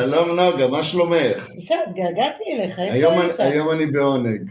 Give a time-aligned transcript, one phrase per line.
[0.00, 1.48] שלום נוגה, מה שלומך?
[1.58, 3.40] בסדר, התגעגעתי אליך, איפה היום, היית?
[3.40, 4.50] היום אני בעונג.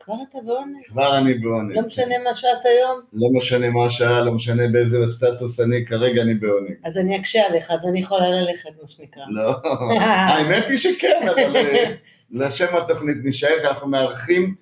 [0.00, 0.76] כבר אתה בעונג?
[0.88, 1.76] כבר אני בעונג.
[1.76, 3.00] לא משנה מה שעת היום?
[3.12, 6.74] לא משנה מה השעה, לא משנה באיזה סטטוס אני, כרגע אני בעונג.
[6.84, 9.22] אז אני אקשה עליך, אז אני יכולה ללכת, מה שנקרא.
[9.28, 9.52] לא,
[10.00, 11.94] האמת היא שכן, אבל אה,
[12.30, 14.54] לשם התוכנית נשאר, אנחנו מארחים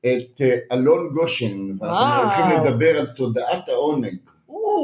[0.00, 2.22] את אה, אלון גושן, ואנחנו.
[2.22, 4.16] הולכים לדבר על תודעת העונג.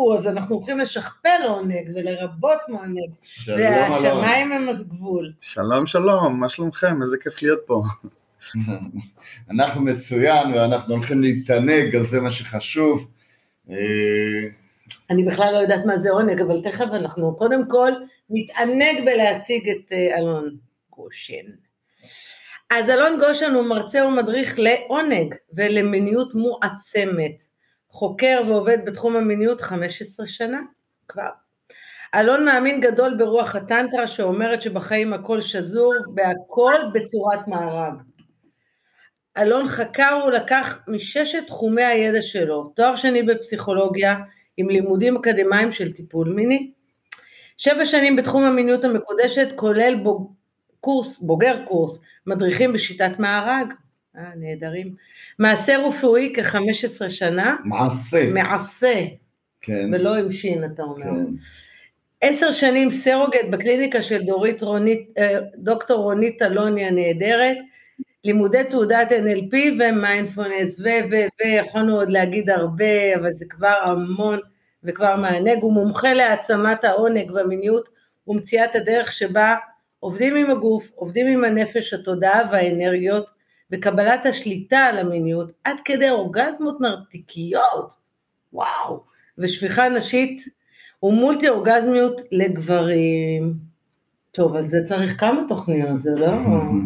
[0.02, 2.98] או, אז אנחנו הולכים לשכפל עונג ולרבות מעונג.
[3.23, 4.05] שלום אלון.
[4.05, 5.33] והשמיים הם הגבול.
[5.41, 7.03] שלום שלום, מה שלומכם?
[7.03, 7.83] איזה כיף להיות פה.
[9.50, 13.08] אנחנו מצוין, ואנחנו הולכים להתענג, אז זה מה שחשוב.
[13.70, 13.77] אה,
[15.11, 17.92] אני בכלל לא יודעת מה זה עונג, אבל תכף אנחנו קודם כל
[18.30, 20.56] נתענג בלהציג את אה, אלון
[20.91, 21.47] גושן.
[22.70, 27.52] אז אלון גושן הוא מרצה ומדריך לעונג ולמיניות מועצמת.
[27.93, 30.61] חוקר ועובד בתחום המיניות 15 שנה
[31.09, 31.31] כבר.
[32.15, 37.95] אלון מאמין גדול ברוח הטנטרה שאומרת שבחיים הכל שזור והכל בצורת מארג.
[39.39, 44.17] אלון חקר ולקח מששת תחומי הידע שלו, תואר שני בפסיכולוגיה
[44.57, 46.73] עם לימודים אקדמיים של טיפול מיני,
[47.57, 50.33] שבע שנים בתחום המיניות המקודשת כולל בוג...
[50.81, 53.75] קורס, בוגר קורס, מדריכים בשיטת מארג,
[54.16, 54.94] אה, נהדרים,
[55.38, 58.30] מעשה רפואי כ-15 שנה, מעשה.
[58.32, 59.05] מעשה,
[59.60, 59.91] כן.
[59.92, 61.05] ולא עם שין אתה אומר.
[61.05, 61.24] כן.
[62.20, 67.56] עשר שנים סרוגט בקליניקה של דורית רונית, אה, דוקטור רונית אלוני הנהדרת,
[68.24, 74.39] לימודי תעודת NLP ומיינדפולנס ו ו ויכולנו עוד להגיד הרבה, אבל זה כבר המון
[74.84, 77.89] וכבר מענג, הוא מומחה להעצמת העונג והמיניות
[78.28, 79.56] ומציאת הדרך שבה
[80.01, 83.30] עובדים עם הגוף, עובדים עם הנפש, התודעה והאנרגיות,
[83.72, 87.94] וקבלת השליטה על המיניות עד כדי אורגזמות נרתיקיות,
[88.52, 89.00] וואו,
[89.38, 90.42] ושפיכה נשית
[91.02, 93.55] ומולטי אורגזמיות לגברים.
[94.30, 96.33] טוב, על זה צריך כמה תוכניות, זה לא...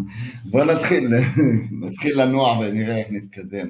[0.51, 1.09] בוא נתחיל,
[1.83, 3.69] נתחיל לנוע ונראה איך נתקדם.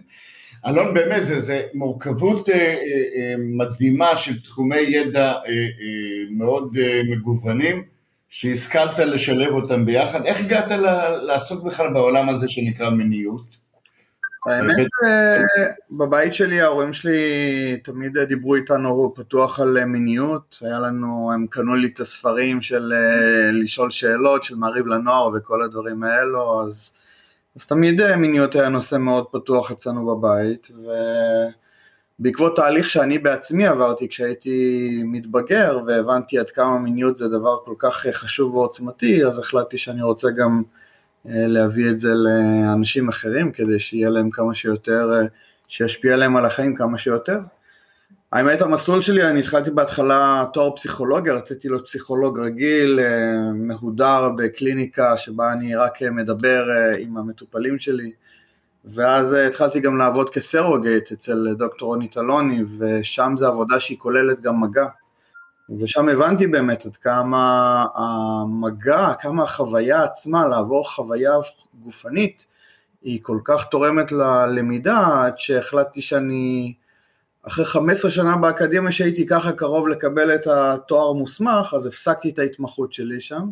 [0.66, 2.72] אלון, באמת, זה, זה מורכבות אה, אה,
[3.16, 7.82] אה, מדהימה של תחומי ידע אה, אה, מאוד אה, מגוונים,
[8.28, 10.24] שהשכלת לשלב אותם ביחד.
[10.24, 10.68] איך הגעת
[11.22, 13.66] לעסוק בכלל בעולם הזה שנקרא מיניות?
[14.46, 15.36] האמת, אה,
[15.90, 17.20] בבית שלי ההורים שלי
[17.84, 22.92] תמיד דיברו איתנו פתוח על אה, מיניות, היה לנו, הם קנו לי את הספרים של
[22.92, 26.92] אה, לשאול שאלות, של מעריב לנוער וכל הדברים האלו, אז,
[27.56, 30.70] אז תמיד מיניות היה נושא מאוד פתוח אצלנו בבית,
[32.20, 38.06] ובעקבות תהליך שאני בעצמי עברתי כשהייתי מתבגר והבנתי עד כמה מיניות זה דבר כל כך
[38.06, 40.62] אה, חשוב ועוצמתי, אז החלטתי שאני רוצה גם
[41.28, 45.26] אה, להביא את זה לאנשים אחרים כדי שיהיה להם כמה שיותר, אה,
[45.68, 47.38] שישפיע עליהם על החיים כמה שיותר.
[48.32, 53.00] האמת המסלול שלי, אני התחלתי בהתחלה תואר פסיכולוגיה, רציתי להיות פסיכולוג רגיל,
[53.54, 56.66] מהודר בקליניקה שבה אני רק מדבר
[56.98, 58.12] עם המטופלים שלי,
[58.86, 64.40] ואז אה, התחלתי גם לעבוד כסרוגייט אצל דוקטור רונית אלוני, ושם זו עבודה שהיא כוללת
[64.40, 64.86] גם מגע.
[65.80, 71.32] ושם הבנתי באמת עד כמה המגע, כמה החוויה עצמה, לעבור חוויה
[71.84, 72.46] גופנית,
[73.02, 76.74] היא כל כך תורמת ללמידה, עד שהחלטתי שאני,
[77.42, 82.92] אחרי 15 שנה באקדמיה שהייתי ככה קרוב לקבל את התואר המוסמך, אז הפסקתי את ההתמחות
[82.92, 83.48] שלי שם.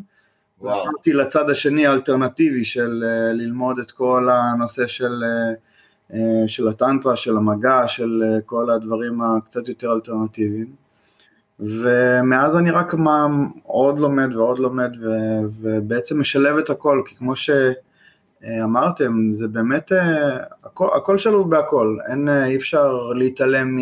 [0.65, 0.85] וואו.
[0.85, 5.53] ועברתי לצד השני האלטרנטיבי של אה, ללמוד את כל הנושא של, אה,
[6.15, 10.85] אה, של הטנטרה, של המגע, של כל הדברים הקצת יותר אלטרנטיביים.
[11.61, 13.27] ומאז אני רק מה,
[13.63, 15.09] עוד לומד ועוד לומד ו,
[15.61, 19.93] ובעצם משלב את הכל, כי כמו שאמרתם, זה באמת,
[20.65, 23.79] הכל, הכל שלוב בהכל, אין, אי אפשר להתעלם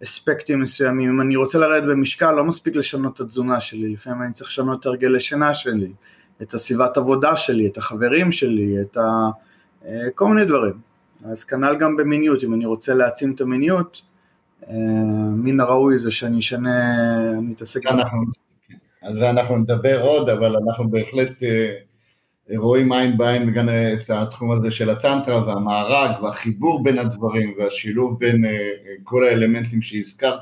[0.00, 4.32] מאספקטים מסוימים, אם אני רוצה לרדת במשקל לא מספיק לשנות את התזונה שלי, לפעמים אני
[4.32, 5.92] צריך לשנות את הרגלי שינה שלי,
[6.42, 9.30] את הסביבת עבודה שלי, את החברים שלי, את ה...
[9.86, 10.74] אה, כל מיני דברים.
[11.24, 14.02] אז כנ"ל גם במיניות, אם אני רוצה להעצים את המיניות,
[14.68, 14.74] אה,
[15.36, 16.90] מן הראוי זה שאני אשנה,
[17.38, 17.86] אני אתעסק...
[17.86, 18.18] אנחנו,
[19.02, 21.72] על זה אנחנו נדבר עוד, אבל אנחנו בהחלט אה,
[22.54, 28.44] רואים עין בעין גם את התחום הזה של הטנטרה והמארג והחיבור בין הדברים והשילוב בין
[28.44, 28.70] אה,
[29.04, 30.40] כל האלמנטים שהזכרת,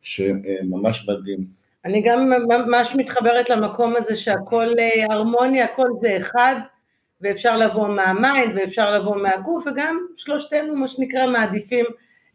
[0.00, 1.46] שממש מדהים.
[1.84, 6.56] אני גם ממש מתחברת למקום הזה שהכל אה, הרמוניה, הכל זה אחד,
[7.20, 11.84] ואפשר לבוא מהמיינד ואפשר לבוא מהגוף, וגם שלושתנו מה שנקרא מעדיפים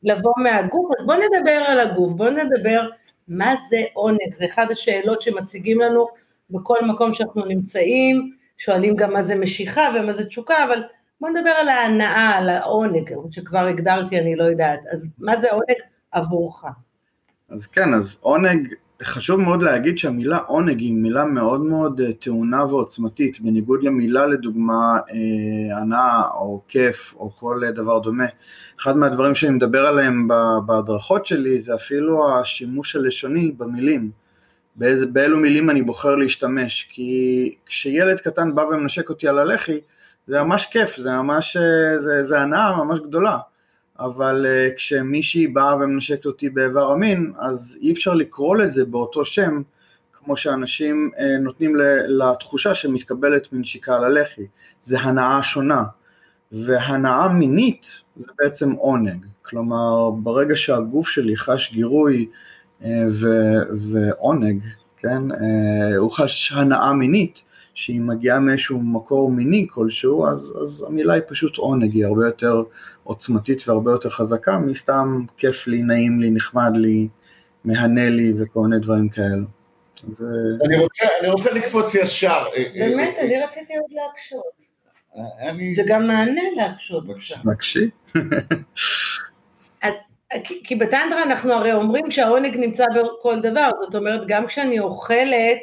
[0.03, 2.89] לבוא מהגוף, אז בואו נדבר על הגוף, בואו נדבר
[3.27, 6.07] מה זה עונג, זה אחת השאלות שמציגים לנו
[6.49, 8.31] בכל מקום שאנחנו נמצאים,
[8.63, 10.81] שואלים גם מה זה משיכה ומה זה תשוקה, אבל
[11.21, 15.77] בואו נדבר על ההנאה, על העונג, שכבר הגדרתי, אני לא יודעת, אז מה זה עונג
[16.11, 16.63] עבורך?
[17.49, 18.73] אז כן, אז עונג
[19.03, 24.99] חשוב מאוד להגיד שהמילה עונג היא מילה מאוד מאוד אה, טעונה ועוצמתית, בניגוד למילה לדוגמה
[25.11, 28.25] אה, הנאה או כיף או כל אה, דבר דומה.
[28.79, 30.27] אחד מהדברים שאני מדבר עליהם
[30.65, 34.20] בהדרכות שלי זה אפילו השימוש הלשוני במילים.
[34.75, 39.79] באיזה, באילו מילים אני בוחר להשתמש, כי כשילד קטן בא ומנשק אותי על הלחי,
[40.27, 41.57] זה ממש כיף, זה ממש,
[41.97, 43.37] זה, זה הנאה ממש גדולה.
[43.99, 49.61] אבל uh, כשמישהי באה ומנשקת אותי באיבר המין, אז אי אפשר לקרוא לזה באותו שם,
[50.13, 51.75] כמו שאנשים uh, נותנים
[52.07, 54.45] לתחושה שמתקבלת מנשיקה על הלחי.
[54.81, 55.83] זה הנאה שונה.
[56.51, 59.25] והנאה מינית זה בעצם עונג.
[59.41, 62.27] כלומר, ברגע שהגוף שלי חש גירוי
[63.11, 64.63] ו- ועונג,
[64.97, 65.35] כן, uh,
[65.97, 67.43] הוא חש הנאה מינית,
[67.73, 72.63] שהיא מגיעה מאיזשהו מקור מיני כלשהו, אז, אז המילה היא פשוט עונג, היא הרבה יותר
[73.03, 77.07] עוצמתית והרבה יותר חזקה מסתם כיף לי, נעים לי, נחמד לי,
[77.65, 79.45] מהנה לי וכל מיני דברים כאלו.
[80.19, 80.23] ו...
[80.65, 82.29] אני, רוצה, אני רוצה לקפוץ ישר.
[82.29, 84.61] אה, אה, באמת, אה, אני רציתי עוד להקשות.
[85.39, 85.73] אני...
[85.73, 87.07] זה גם מענה להקשות.
[87.07, 87.35] בבקשה.
[87.45, 87.79] בבקשה.
[90.31, 95.57] אז כי בטנדרה אנחנו הרי אומרים שהעונג נמצא בכל דבר, זאת אומרת גם כשאני אוכלת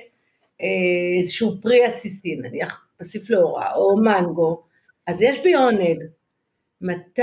[1.18, 4.62] איזשהו פרי עסיסי, נניח בספלורה או מנגו,
[5.06, 5.98] אז יש בי עונג,
[6.80, 7.22] מתי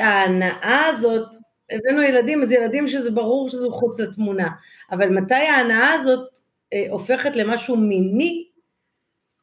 [0.00, 1.28] ההנאה הזאת,
[1.70, 4.48] הבאנו ילדים, אז ילדים שזה ברור שזה חוץ לתמונה,
[4.92, 6.38] אבל מתי ההנאה הזאת
[6.72, 8.46] אה, הופכת למשהו מיני,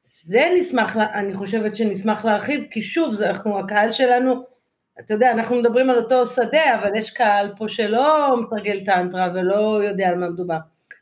[0.03, 4.43] זה נשמח, אני חושבת שנשמח להרחיב, כי שוב, זה אנחנו, הקהל שלנו,
[4.99, 9.83] אתה יודע, אנחנו מדברים על אותו שדה, אבל יש קהל פה שלא מתרגל טנטרה ולא
[9.83, 10.57] יודע על מה מדובר.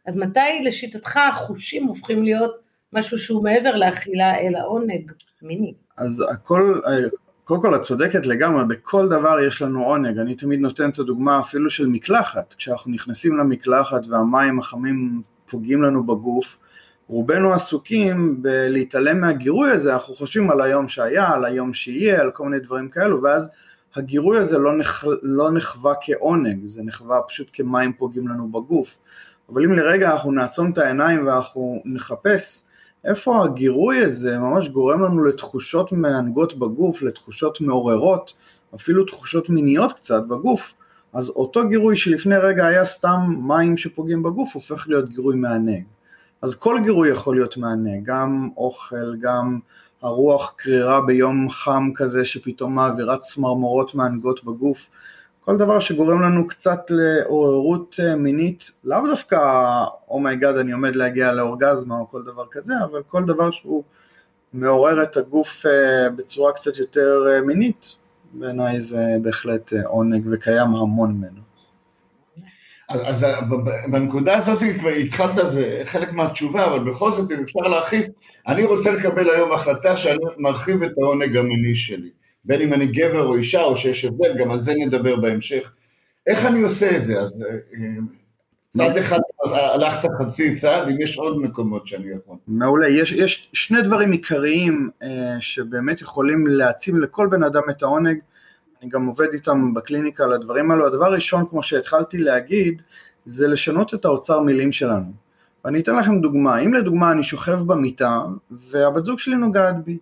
[0.08, 2.56] אז מתי לשיטתך החושים הופכים להיות
[2.94, 5.12] משהו שהוא מעבר לאכילה אלא עונג
[5.42, 5.74] מיני?
[5.98, 6.80] אז הכל,
[7.44, 11.40] קודם כל את צודקת לגמרי, בכל דבר יש לנו עונג, אני תמיד נותן את הדוגמה
[11.40, 16.58] אפילו של מקלחת, כשאנחנו נכנסים למקלחת והמים החמים פוגעים לנו בגוף,
[17.08, 22.44] רובנו עסוקים בלהתעלם מהגירוי הזה, אנחנו חושבים על היום שהיה, על היום שיהיה, על כל
[22.44, 23.50] מיני דברים כאלו, ואז
[23.96, 28.98] הגירוי הזה לא, נח, לא נחווה כעונג, זה נחווה פשוט כמים פוגעים לנו בגוף.
[29.50, 32.64] אבל אם לרגע אנחנו נעצום את העיניים ואנחנו נחפש
[33.06, 38.34] איפה הגירוי הזה ממש גורם לנו לתחושות מענגות בגוף, לתחושות מעוררות,
[38.76, 40.74] אפילו תחושות מיניות קצת בגוף,
[41.14, 45.84] אז אותו גירוי שלפני רגע היה סתם מים שפוגעים בגוף, הופך להיות גירוי מענג.
[46.42, 49.60] אז כל גירוי יכול להיות מענג, גם אוכל, גם
[50.02, 54.88] הרוח קרירה ביום חם כזה שפתאום מעבירה צמרמורות מענגות בגוף,
[55.46, 59.38] כל דבר שגורם לנו קצת לעוררות אה, מינית, לאו דווקא
[60.10, 63.84] oh my god אני עומד להגיע לאורגזמה או כל דבר כזה, אבל כל דבר שהוא
[64.54, 67.96] מעורר את הגוף אה, בצורה קצת יותר אה, מינית,
[68.34, 71.42] בעיניי זה בהחלט עונג וקיים המון ממנו.
[72.90, 73.26] אז, אז
[73.92, 78.06] בנקודה הזאת כבר התחלת, זה חלק מהתשובה, אבל בכל זאת אם אפשר להרחיב,
[78.48, 82.10] אני רוצה לקבל היום החלטה שאני מרחיב את העונג המיני שלי.
[82.46, 85.74] בין אם אני גבר או אישה או שיש הבדל, גם על זה נדבר בהמשך.
[86.28, 87.22] איך אני עושה את זה?
[87.22, 87.88] אז אה,
[88.70, 92.36] צעד אחד הלכת חצי צעד, אם יש עוד מקומות שאני יכול.
[92.48, 98.20] מעולה, יש, יש שני דברים עיקריים אה, שבאמת יכולים להעצים לכל בן אדם את העונג,
[98.82, 100.88] אני גם עובד איתם בקליניקה על הדברים האלו.
[100.88, 102.82] הדבר הראשון, כמו שהתחלתי להגיד,
[103.26, 105.12] זה לשנות את האוצר מילים שלנו.
[105.66, 108.20] ואני אתן לכם דוגמה, אם לדוגמה אני שוכב במיטה
[108.52, 109.98] והבת זוג שלי נוגעת בי,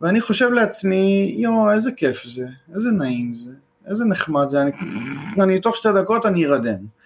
[0.00, 3.50] ואני חושב לעצמי, יואו, איזה כיף זה, איזה נעים זה,
[3.86, 4.70] איזה נחמד זה, אני,
[5.40, 6.98] אני תוך שתי דקות אני ארדם.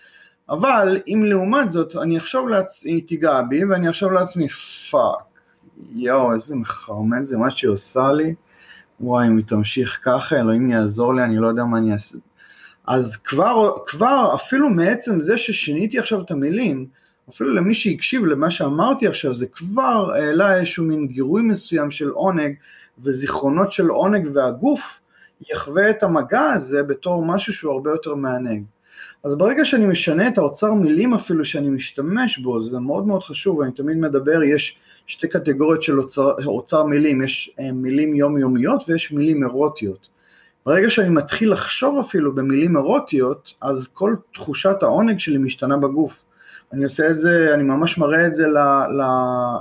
[0.48, 4.48] אבל אם לעומת זאת אני אחשוב לעצמי, היא תיגע בי ואני אחשוב לעצמי,
[4.90, 5.24] fuck,
[5.94, 8.34] יואו, איזה מחרמן זה מה שהיא עושה לי,
[9.00, 12.18] וואי, אם היא תמשיך ככה, אלוהים יעזור לי, אני לא יודע מה אני אעשה.
[12.86, 16.86] אז כבר, כבר אפילו מעצם זה ששיניתי עכשיו את המילים,
[17.28, 22.54] אפילו למי שהקשיב למה שאמרתי עכשיו, זה כבר העלה איזשהו מין גירוי מסוים של עונג,
[22.98, 25.00] וזיכרונות של עונג והגוף
[25.50, 28.62] יחווה את המגע הזה בתור משהו שהוא הרבה יותר מענג.
[29.24, 33.60] אז ברגע שאני משנה את האוצר מילים אפילו שאני משתמש בו, זה מאוד מאוד חשוב,
[33.60, 39.12] אני תמיד מדבר, יש שתי קטגוריות של אוצר, אוצר מילים, יש אה, מילים יומיומיות ויש
[39.12, 40.08] מילים אירוטיות.
[40.66, 46.24] ברגע שאני מתחיל לחשוב אפילו במילים אירוטיות, אז כל תחושת העונג שלי משתנה בגוף.
[46.72, 48.46] אני עושה את זה, אני ממש מראה את זה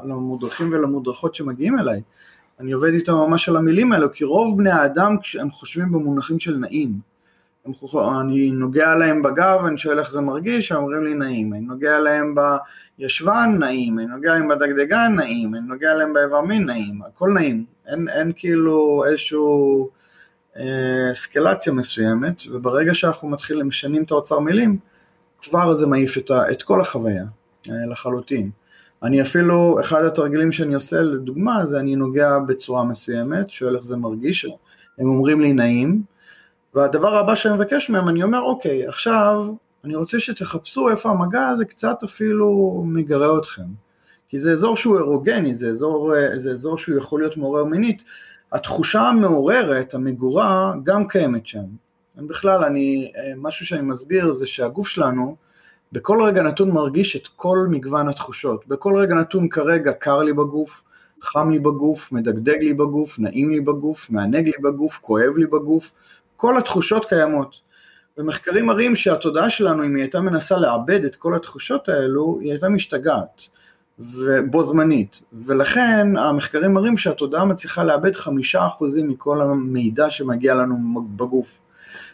[0.03, 2.01] למודרכים ולמודרכות שמגיעים אליי.
[2.59, 6.57] אני עובד איתם ממש על המילים האלו, כי רוב בני האדם, הם חושבים במונחים של
[6.57, 7.11] נעים.
[8.21, 11.53] אני נוגע להם בגב, אני שואל איך זה מרגיש, הם אומרים לי נעים.
[11.53, 12.35] אני נוגע להם
[12.99, 13.99] בישבן, נעים.
[13.99, 15.55] אני נוגע להם בדגדגן, נעים.
[15.55, 17.01] אני נוגע להם באיבר מין, נעים.
[17.07, 17.65] הכל נעים.
[17.87, 19.89] אין, אין כאילו איזשהו
[20.57, 24.77] אה, אסקלציה מסוימת, וברגע שאנחנו מתחילים, משנים את האוצר מילים,
[25.41, 27.25] כבר זה מעיף את, ה, את כל החוויה
[27.69, 28.50] אה, לחלוטין.
[29.03, 33.98] אני אפילו, אחד התרגילים שאני עושה לדוגמה, זה אני נוגע בצורה מסוימת, שואל איך זה
[33.98, 34.45] מרגיש,
[34.98, 36.01] הם אומרים לי נעים,
[36.74, 41.65] והדבר הבא שאני מבקש מהם, אני אומר, אוקיי, עכשיו אני רוצה שתחפשו איפה המגע הזה
[41.65, 43.65] קצת אפילו מגרה אתכם.
[44.29, 48.03] כי זה אזור שהוא אירוגני, זה אזור, זה אזור שהוא יכול להיות מעורר מינית.
[48.51, 51.65] התחושה המעוררת, המגורה, גם קיימת שם.
[52.15, 55.35] בכלל, אני, משהו שאני מסביר זה שהגוף שלנו,
[55.91, 58.67] בכל רגע נתון מרגיש את כל מגוון התחושות.
[58.67, 60.83] בכל רגע נתון כרגע קר לי בגוף,
[61.21, 65.91] חם לי בגוף, מדגדג לי בגוף, נעים לי בגוף, מענג לי בגוף, כואב לי בגוף,
[66.35, 67.61] כל התחושות קיימות.
[68.17, 72.69] ומחקרים מראים שהתודעה שלנו, אם היא הייתה מנסה לעבד את כל התחושות האלו, היא הייתה
[72.69, 73.41] משתגעת,
[73.99, 75.21] ובו זמנית.
[75.33, 80.75] ולכן המחקרים מראים שהתודעה מצליחה לאבד חמישה אחוזים מכל המידע שמגיע לנו
[81.15, 81.57] בגוף.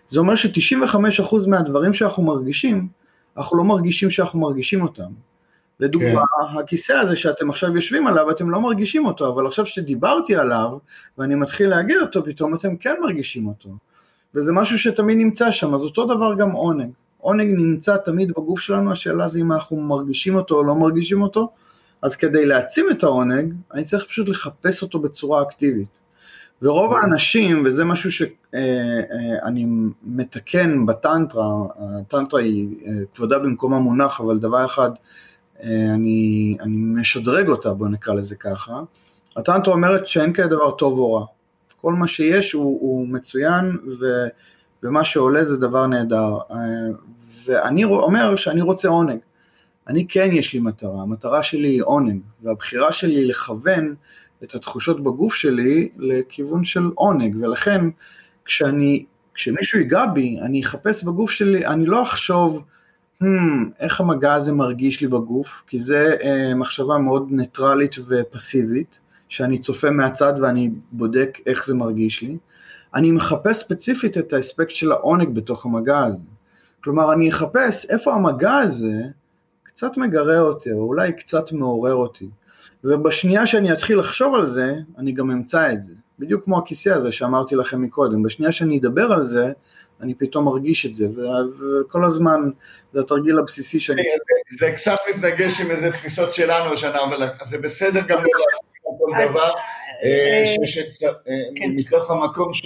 [0.10, 2.88] זה אומר ש-95% מהדברים שאנחנו מרגישים,
[3.38, 5.12] אנחנו לא מרגישים שאנחנו מרגישים אותם.
[5.80, 6.60] לדוגמה, כן.
[6.60, 10.70] הכיסא הזה שאתם עכשיו יושבים עליו, אתם לא מרגישים אותו, אבל עכשיו שדיברתי עליו,
[11.18, 13.70] ואני מתחיל להגיד אותו, פתאום אתם כן מרגישים אותו.
[14.36, 16.90] וזה משהו שתמיד נמצא שם, אז אותו דבר גם עונג.
[17.18, 21.50] עונג נמצא תמיד בגוף שלנו, השאלה זה אם אנחנו מרגישים אותו או לא מרגישים אותו,
[22.02, 25.88] אז כדי להעצים את העונג, אני צריך פשוט לחפש אותו בצורה אקטיבית.
[26.62, 29.02] ורוב האנשים, וזה משהו שאני אה,
[29.44, 29.66] אה,
[30.04, 31.48] מתקן בטנטרה,
[32.02, 34.90] הטנטרה היא אה, כבודה במקומה מונח, אבל דבר אחד,
[35.64, 38.82] אני, אני משדרג אותה, בוא נקרא לזה ככה,
[39.38, 41.26] הטנטרה אומרת שאין כזה דבר טוב או רע.
[41.82, 44.06] כל מה שיש הוא, הוא מצוין, ו,
[44.84, 46.38] ומה שעולה זה דבר נהדר.
[47.46, 49.20] ואני אומר שאני רוצה עונג.
[49.88, 53.96] אני כן יש לי מטרה, המטרה שלי היא עונג, והבחירה שלי לכוון
[54.44, 57.82] את התחושות בגוף שלי לכיוון של עונג, ולכן
[58.46, 62.64] כשאני, כשמישהו ייגע בי, אני אחפש בגוף שלי, אני לא אחשוב,
[63.24, 63.26] hmm,
[63.80, 69.90] איך המגע הזה מרגיש לי בגוף, כי זה אה, מחשבה מאוד ניטרלית ופסיבית, שאני צופה
[69.90, 72.38] מהצד ואני בודק איך זה מרגיש לי.
[72.96, 76.24] אני מחפש ספציפית את האספקט של העונג בתוך המגע הזה.
[76.84, 79.02] כלומר, אני אחפש איפה המגע הזה
[79.64, 82.30] קצת מגרה אותי, או אולי קצת מעורר אותי.
[82.84, 85.94] ובשנייה שאני אתחיל לחשוב על זה, אני גם אמצא את זה.
[86.20, 89.46] בדיוק כמו הכיסא הזה שאמרתי לכם מקודם, בשנייה שאני אדבר על זה,
[90.02, 91.08] אני פתאום מרגיש את זה,
[91.60, 92.40] וכל הזמן
[92.94, 94.02] זה התרגיל הבסיסי שאני...
[94.60, 99.52] זה קצת מתנגש עם איזה תפיסות שלנו, אבל זה בסדר גם לא לעשות כל דבר,
[100.04, 100.56] אה,
[101.28, 101.70] אה, כן.
[101.76, 102.66] מתוך המקום ש...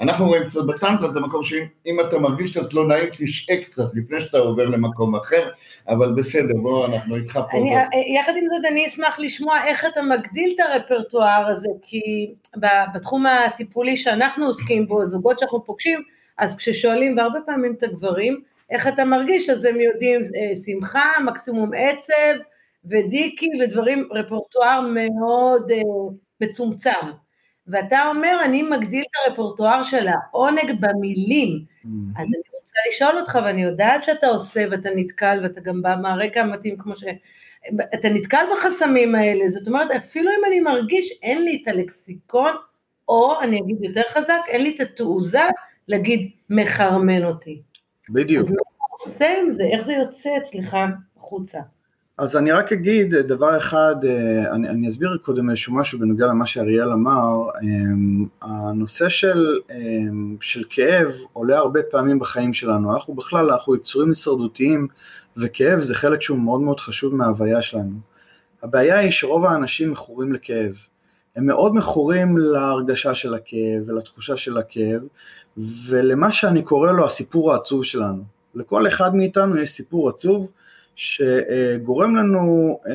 [0.00, 4.20] אנחנו רואים קצת בסטנדרט, זה מקום שאם אתה מרגיש קצת לא נעים, תשעה קצת לפני
[4.20, 5.50] שאתה עובר למקום אחר,
[5.88, 7.58] אבל בסדר, בוא, אנחנו איתך פה.
[7.58, 7.84] אני, אה,
[8.20, 12.34] יחד עם זאת, אני אשמח לשמוע איך אתה מגדיל את הרפרטואר הזה, כי
[12.94, 16.02] בתחום הטיפולי שאנחנו עוסקים בו, זוגות שאנחנו פוגשים,
[16.38, 18.40] אז כששואלים, והרבה פעמים את הגברים,
[18.70, 22.42] איך אתה מרגיש, אז הם יודעים אה, שמחה, מקסימום עצב,
[22.84, 25.80] ודיקי, ודברים, רפרטואר מאוד אה,
[26.40, 27.27] מצומצם.
[27.68, 31.48] ואתה אומר, אני מגדיל את הרפרטואר של העונג במילים.
[31.48, 31.88] Mm-hmm.
[32.20, 36.40] אז אני רוצה לשאול אותך, ואני יודעת שאתה עושה ואתה נתקל, ואתה גם בא מהרקע
[36.40, 37.04] המתאים כמו ש...
[37.94, 42.52] אתה נתקל בחסמים האלה, זאת אומרת, אפילו אם אני מרגיש, אין לי את הלקסיקון,
[43.08, 45.42] או אני אגיד יותר חזק, אין לי את התעוזה
[45.88, 47.62] להגיד, מחרמן אותי.
[48.10, 48.44] בדיוק.
[48.46, 49.64] אז מה אתה עושה עם זה?
[49.72, 50.76] איך זה יוצא אצלך
[51.16, 51.60] החוצה?
[52.18, 56.46] אז אני רק אגיד דבר אחד, אה, אני, אני אסביר קודם איזשהו משהו בנוגע למה
[56.46, 63.50] שאריאל אמר, אמ, הנושא של, אמ, של כאב עולה הרבה פעמים בחיים שלנו, אנחנו בכלל,
[63.50, 64.88] אנחנו יצורים הישרדותיים
[65.36, 67.96] וכאב זה חלק שהוא מאוד מאוד חשוב מההוויה שלנו.
[68.62, 70.74] הבעיה היא שרוב האנשים מכורים לכאב,
[71.36, 75.00] הם מאוד מכורים להרגשה של הכאב ולתחושה של הכאב
[75.88, 78.22] ולמה שאני קורא לו הסיפור העצוב שלנו.
[78.54, 80.50] לכל אחד מאיתנו יש סיפור עצוב
[80.98, 82.92] שגורם לנו אה,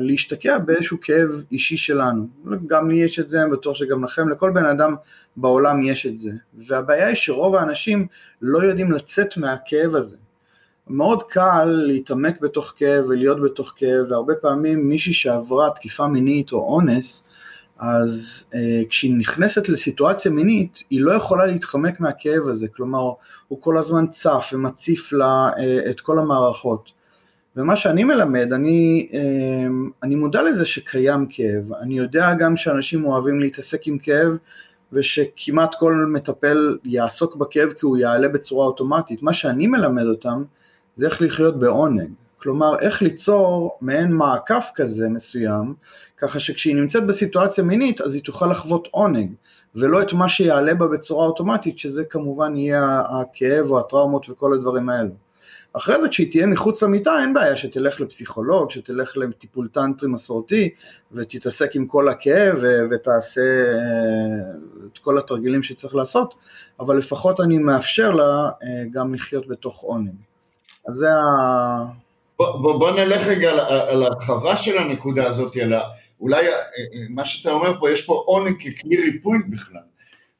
[0.00, 2.26] להשתקע באיזשהו כאב אישי שלנו.
[2.66, 4.94] גם לי יש את זה, אני בטוח שגם לכם, לכל בן אדם
[5.36, 6.30] בעולם יש את זה.
[6.54, 8.06] והבעיה היא שרוב האנשים
[8.42, 10.16] לא יודעים לצאת מהכאב הזה.
[10.88, 16.58] מאוד קל להתעמק בתוך כאב ולהיות בתוך כאב, והרבה פעמים מישהי שעברה תקיפה מינית או
[16.58, 17.24] אונס,
[17.78, 23.12] אז אה, כשהיא נכנסת לסיטואציה מינית, היא לא יכולה להתחמק מהכאב הזה, כלומר,
[23.48, 27.03] הוא כל הזמן צף ומציף לה אה, את כל המערכות.
[27.56, 33.40] ומה שאני מלמד, אני, אמ, אני מודע לזה שקיים כאב, אני יודע גם שאנשים אוהבים
[33.40, 34.36] להתעסק עם כאב
[34.92, 40.44] ושכמעט כל מטפל יעסוק בכאב כי הוא יעלה בצורה אוטומטית, מה שאני מלמד אותם
[40.94, 45.74] זה איך לחיות בעונג, כלומר איך ליצור מעין מעקף כזה מסוים,
[46.18, 49.34] ככה שכשהיא נמצאת בסיטואציה מינית אז היא תוכל לחוות עונג,
[49.74, 54.88] ולא את מה שיעלה בה בצורה אוטומטית, שזה כמובן יהיה הכאב או הטראומות וכל הדברים
[54.88, 55.23] האלו.
[55.76, 60.70] אחרי זה כשהיא תהיה מחוץ למיטה אין בעיה שתלך לפסיכולוג, שתלך לטיפול טנטרי מסורתי
[61.12, 64.50] ותתעסק עם כל הכאב ותעשה אה,
[64.92, 66.34] את כל התרגילים שצריך לעשות,
[66.80, 70.14] אבל לפחות אני מאפשר לה אה, גם לחיות בתוך עונג.
[70.88, 71.84] אז זה ה...
[72.38, 75.72] בוא, בוא, בוא נלך רגע על, על הרחבה של הנקודה הזאת, על
[76.20, 76.52] אולי אה,
[77.10, 79.80] מה שאתה אומר פה, יש פה עונג ככלי ריפוי בכלל.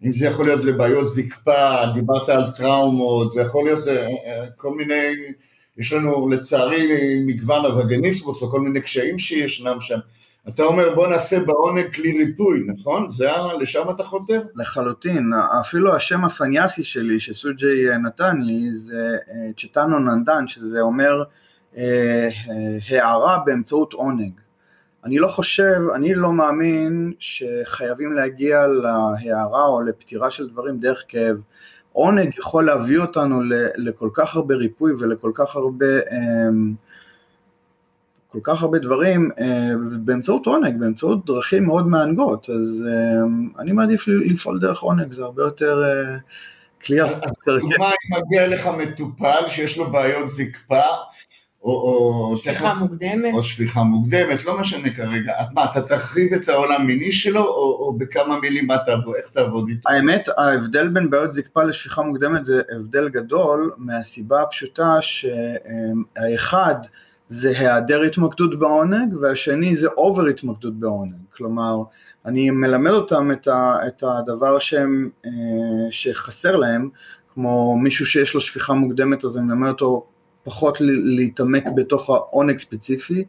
[0.05, 4.75] אם זה יכול להיות לבעיות זקפה, דיברת על טראומות, זה יכול להיות אה, אה, כל
[4.75, 5.11] מיני,
[5.79, 6.89] יש לנו לצערי
[7.27, 9.99] מגוון אבגניסמות וכל מיני קשיים שישנם שם.
[10.49, 13.11] אתה אומר בוא נעשה בעונג כלי ריפוי, נכון?
[13.11, 13.29] זה
[13.61, 14.43] לשם אתה חותר?
[14.57, 15.31] לחלוטין,
[15.61, 19.17] אפילו השם הסניאסי שלי שסוג'י נתן לי זה
[19.57, 21.23] צ'טנו ננדן, שזה אומר
[22.89, 24.33] הערה באמצעות עונג.
[25.05, 31.37] אני לא חושב, אני לא מאמין שחייבים להגיע להערה או לפתירה של דברים דרך כאב.
[31.93, 33.41] עונג יכול להביא אותנו
[33.77, 36.75] לכל כך הרבה ריפוי ולכל כך הרבה, אמ,
[38.29, 39.71] כל כך הרבה דברים אה,
[40.05, 45.43] באמצעות עונג, באמצעות דרכים מאוד מענגות, אז אמ, אני מעדיף לפעול דרך עונג, זה הרבה
[45.43, 45.83] יותר
[46.85, 47.03] כלי...
[47.03, 47.11] אז
[47.47, 50.83] דוגמה אם מגיע לך מטופל שיש לו בעיות זקפה,
[51.65, 53.35] או, או שפיכה מוקדמת.
[53.35, 55.33] או שפיכה מוקדמת, לא משנה כרגע.
[55.53, 59.69] מה, אתה תרחיב את העולם מיני שלו, או, או בכמה מילים מה תעבוד, איך תעבוד
[59.69, 59.89] איתו?
[59.89, 66.75] האמת, ההבדל בין בעיות זקפה לשפיכה מוקדמת זה הבדל גדול, מהסיבה הפשוטה שהאחד
[67.29, 71.15] זה היעדר התמקדות בעונג, והשני זה אובר התמקדות בעונג.
[71.37, 71.83] כלומר,
[72.27, 75.31] אני מלמד אותם את, ה, את הדבר שהם, אה,
[75.91, 76.89] שחסר להם,
[77.35, 80.07] כמו מישהו שיש לו שפיכה מוקדמת, אז אני מלמד אותו
[80.45, 83.25] פחות להתעמק בתוך העונג ספציפי,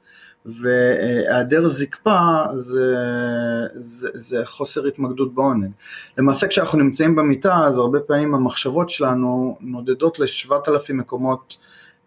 [0.45, 2.95] והיעדר זקפה זה,
[3.75, 5.71] זה, זה חוסר התמקדות בעונג.
[6.17, 11.57] למעשה כשאנחנו נמצאים במיטה, אז הרבה פעמים המחשבות שלנו נודדות לשבעת אלפים מקומות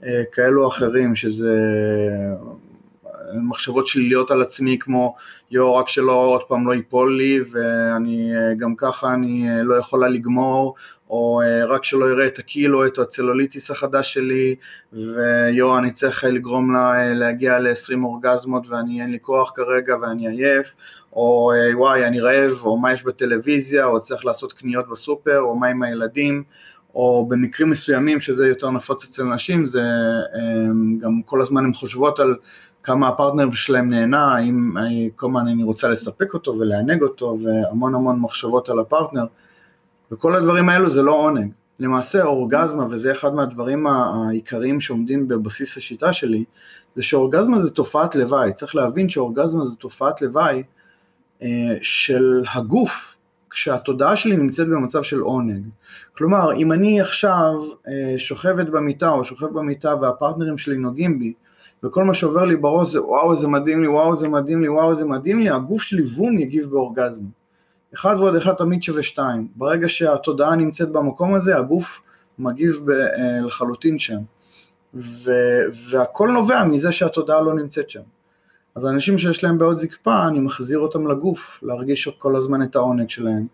[0.04, 1.54] אה, כאלו או אחרים, שזה
[3.34, 5.14] מחשבות שליליות על עצמי כמו
[5.50, 9.74] יואו רק שלא עוד פעם לא ייפול לי ואני אה, גם ככה אני אה, לא
[9.74, 10.74] יכולה לגמור
[11.10, 14.54] או אה, רק שלא יראה את הקילו, את הצלוליטיס החדש שלי,
[14.92, 20.74] ויואו, אני צריך לגרום לה להגיע ל-20 אורגזמות ואני אין לי כוח כרגע ואני עייף,
[21.12, 25.66] או וואי, אני רעב, או מה יש בטלוויזיה, או צריך לעשות קניות בסופר, או מה
[25.66, 26.42] עם הילדים,
[26.94, 29.82] או במקרים מסוימים שזה יותר נפוץ אצל נשים, זה
[31.00, 32.34] גם כל הזמן הן חושבות על
[32.88, 34.74] כמה הפרטנר שלהם נהנה, האם
[35.16, 39.24] כל הזמן אני רוצה לספק אותו ולענג אותו, והמון המון מחשבות על הפרטנר.
[40.12, 41.52] וכל הדברים האלו זה לא עונג.
[41.80, 46.44] למעשה אורגזמה, וזה אחד מהדברים העיקריים שעומדים בבסיס השיטה שלי,
[46.96, 48.52] זה שאורגזמה זה תופעת לוואי.
[48.52, 50.62] צריך להבין שאורגזמה זה תופעת לוואי
[51.42, 51.48] אה,
[51.82, 53.14] של הגוף,
[53.50, 55.62] כשהתודעה שלי נמצאת במצב של עונג.
[56.16, 57.54] כלומר, אם אני עכשיו
[57.88, 61.32] אה, שוכבת במיטה או שוכב במיטה והפרטנרים שלי נוגעים בי,
[61.84, 64.94] וכל מה שעובר לי בראש זה וואו זה מדהים לי, וואו זה מדהים לי, וואו
[64.94, 67.28] זה מדהים לי, הגוף שלי וום יגיב באורגזמה.
[67.94, 69.48] אחד ועוד אחד תמיד שווה שתיים.
[69.56, 72.02] ברגע שהתודעה נמצאת במקום הזה, הגוף
[72.38, 74.18] מגיב ב, אה, לחלוטין שם.
[74.94, 75.30] ו,
[75.90, 78.00] והכל נובע מזה שהתודעה לא נמצאת שם.
[78.74, 83.08] אז אנשים שיש להם בעיות זקפה, אני מחזיר אותם לגוף, להרגיש כל הזמן את העונג
[83.08, 83.46] שלהם.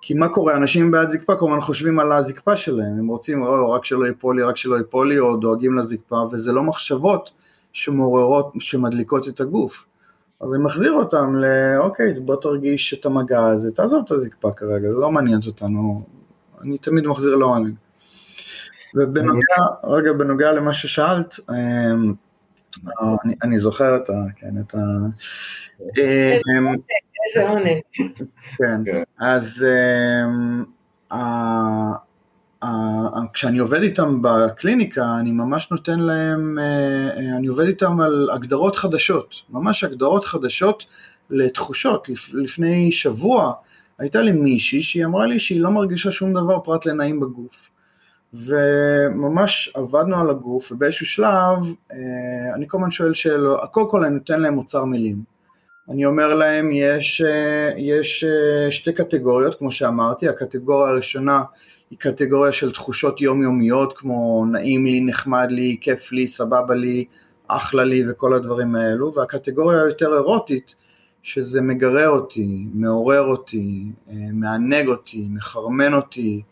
[0.00, 3.70] כי מה קורה, אנשים עם בעיית זקפה כמובן חושבים על הזקפה שלהם, הם רוצים, או,
[3.70, 7.30] רק שלא ייפול לי, רק שלא ייפול לי, או דואגים לזקפה, וזה לא מחשבות
[7.72, 9.86] שמעוררות, שמדליקות את הגוף.
[10.40, 11.44] אז אני מחזיר אותם ל...
[11.78, 16.06] אוקיי, בוא תרגיש את המגע הזה, תעזוב את הזקפה כרגע, זה לא מעניין אותנו,
[16.62, 17.74] אני תמיד מחזיר לעונג.
[18.94, 22.14] ובנוגע, רגע, בנוגע למה ששאלת, אמ,
[23.24, 24.12] אני, אני זוכר את ה...
[24.36, 24.78] כן, את ה...
[25.98, 26.74] אמ,
[27.26, 27.80] איזה עונג.
[28.56, 29.02] כן, כן.
[29.18, 29.66] אז
[30.24, 30.64] אמ,
[33.32, 36.64] כשאני עובד איתם בקליניקה, אני ממש נותן להם, אה,
[37.16, 40.84] אה, אני עובד איתם על הגדרות חדשות, ממש הגדרות חדשות
[41.30, 42.08] לתחושות.
[42.34, 43.52] לפני שבוע
[43.98, 47.68] הייתה לי מישהי שהיא אמרה לי שהיא לא מרגישה שום דבר פרט לנעים בגוף.
[48.34, 51.58] וממש עבדנו על הגוף, ובאיזשהו שלב
[51.92, 55.22] אה, אני כל הזמן שואל שאלות, קודם כל אני נותן להם אוצר מילים.
[55.90, 57.22] אני אומר להם, יש,
[57.76, 58.24] יש
[58.70, 61.42] שתי קטגוריות, כמו שאמרתי, הקטגוריה הראשונה
[61.90, 67.04] היא קטגוריה של תחושות יומיומיות כמו נעים לי, נחמד לי, כיף לי, סבבה לי,
[67.48, 70.74] אחלה לי וכל הדברים האלו, והקטגוריה היותר אירוטית,
[71.22, 76.42] שזה מגרה אותי, מעורר אותי, אה, מענג אותי, מחרמן אותי,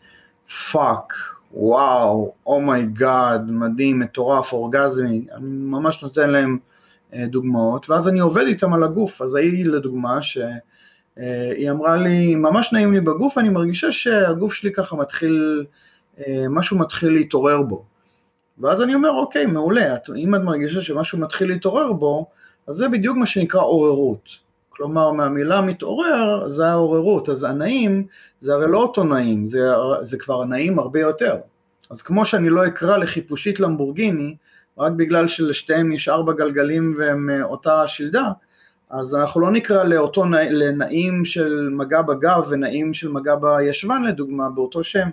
[0.71, 1.13] fuck,
[1.53, 6.57] וואו, oh my god, מדהים, מטורף, אורגזמי, אני ממש נותן להם
[7.13, 10.45] אה, דוגמאות, ואז אני עובד איתם על הגוף, אז היא לדוגמה שהיא
[11.19, 15.65] אה, אמרה לי, ממש נעים לי בגוף, אני מרגישה שהגוף שלי ככה מתחיל,
[16.49, 17.85] משהו מתחיל להתעורר בו.
[18.59, 22.25] ואז אני אומר, אוקיי, מעולה, אם את מרגישה שמשהו מתחיל להתעורר בו,
[22.67, 24.47] אז זה בדיוק מה שנקרא עוררות.
[24.69, 28.05] כלומר, מהמילה מתעורר זה העוררות, אז הנעים
[28.41, 29.59] זה הרי לא אותו נעים, זה,
[30.01, 31.35] זה כבר הנעים הרבה יותר.
[31.89, 34.35] אז כמו שאני לא אקרא לחיפושית למבורגיני,
[34.77, 38.31] רק בגלל שלשתיהם יש ארבע גלגלים והם אה, אותה שלדה,
[38.89, 44.83] אז אנחנו לא נקרא לאותו לנעים של מגע בגב ונעים של מגע בישבן לדוגמה, באותו
[44.83, 45.09] שם.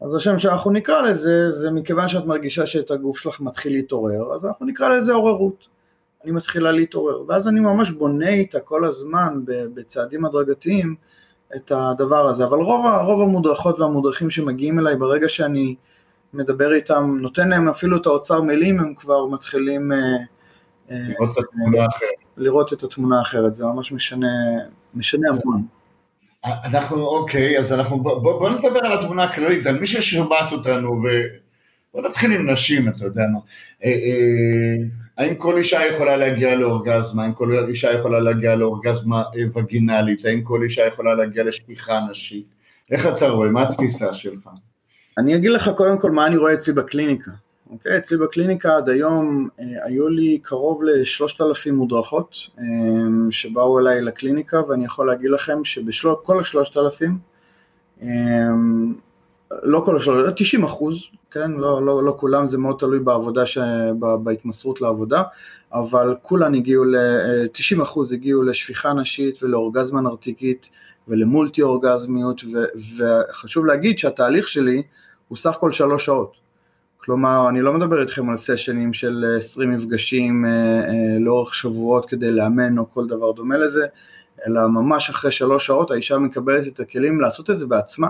[0.00, 4.46] אז השם שאנחנו נקרא לזה, זה מכיוון שאת מרגישה שאת הגוף שלך מתחיל להתעורר, אז
[4.46, 5.68] אנחנו נקרא לזה עוררות.
[6.24, 10.94] אני מתחילה להתעורר, ואז אני ממש בונה איתה כל הזמן בצעדים הדרגתיים
[11.56, 15.74] את הדבר הזה, אבל רוב, רוב המודרכות והמודרכים שמגיעים אליי ברגע שאני
[16.34, 19.98] מדבר איתם, נותן להם אפילו את האוצר מילים, הם כבר מתחילים אה,
[20.90, 22.29] אה, לראות את התמונה האחרת.
[22.40, 24.28] לראות את התמונה האחרת, זה ממש משנה,
[24.94, 25.62] משנה המון.
[26.44, 32.08] אנחנו, אוקיי, אז אנחנו, בוא, בוא נדבר על התמונה הכללית, על מי ששומעת אותנו, ובוא
[32.08, 33.38] נתחיל עם נשים, אתה יודע מה.
[33.84, 34.74] אה,
[35.18, 39.22] האם כל אישה יכולה להגיע לאורגזמה, האם כל אישה יכולה להגיע לאורגזמה
[39.54, 42.46] וגינלית, האם כל אישה יכולה להגיע לשפיכה נשית,
[42.90, 44.48] איך אתה רואה, מה התפיסה שלך?
[45.18, 47.30] אני אגיד לך קודם כל מה אני רואה אצלי בקליניקה.
[47.72, 52.64] אוקיי, אצלי בקליניקה עד היום אה, היו לי קרוב לשלושת אלפים מודרכות אה,
[53.30, 57.18] שבאו אליי לקליניקה ואני יכול להגיד לכם שבכל השלושת אלפים
[58.02, 58.08] אה,
[59.62, 63.58] לא כל השלוש, 90 אחוז, כן, לא, לא, לא כולם, זה מאוד תלוי בעבודה, ש...
[64.22, 65.22] בהתמסרות לעבודה,
[65.72, 66.96] אבל כולן הגיעו, ל...
[67.52, 70.70] 90 אחוז הגיעו לשפיכה נשית ולאורגזמה נרתיקית
[71.08, 72.58] ולמולטי אורגזמיות, ו...
[72.98, 74.82] וחשוב להגיד שהתהליך שלי
[75.28, 76.39] הוא סך הכל שלוש שעות.
[77.04, 82.32] כלומר, אני לא מדבר איתכם על סשנים של 20 מפגשים אה, אה, לאורך שבועות כדי
[82.32, 83.86] לאמן או כל דבר דומה לזה,
[84.46, 88.08] אלא ממש אחרי שלוש שעות האישה מקבלת את הכלים לעשות את זה בעצמה.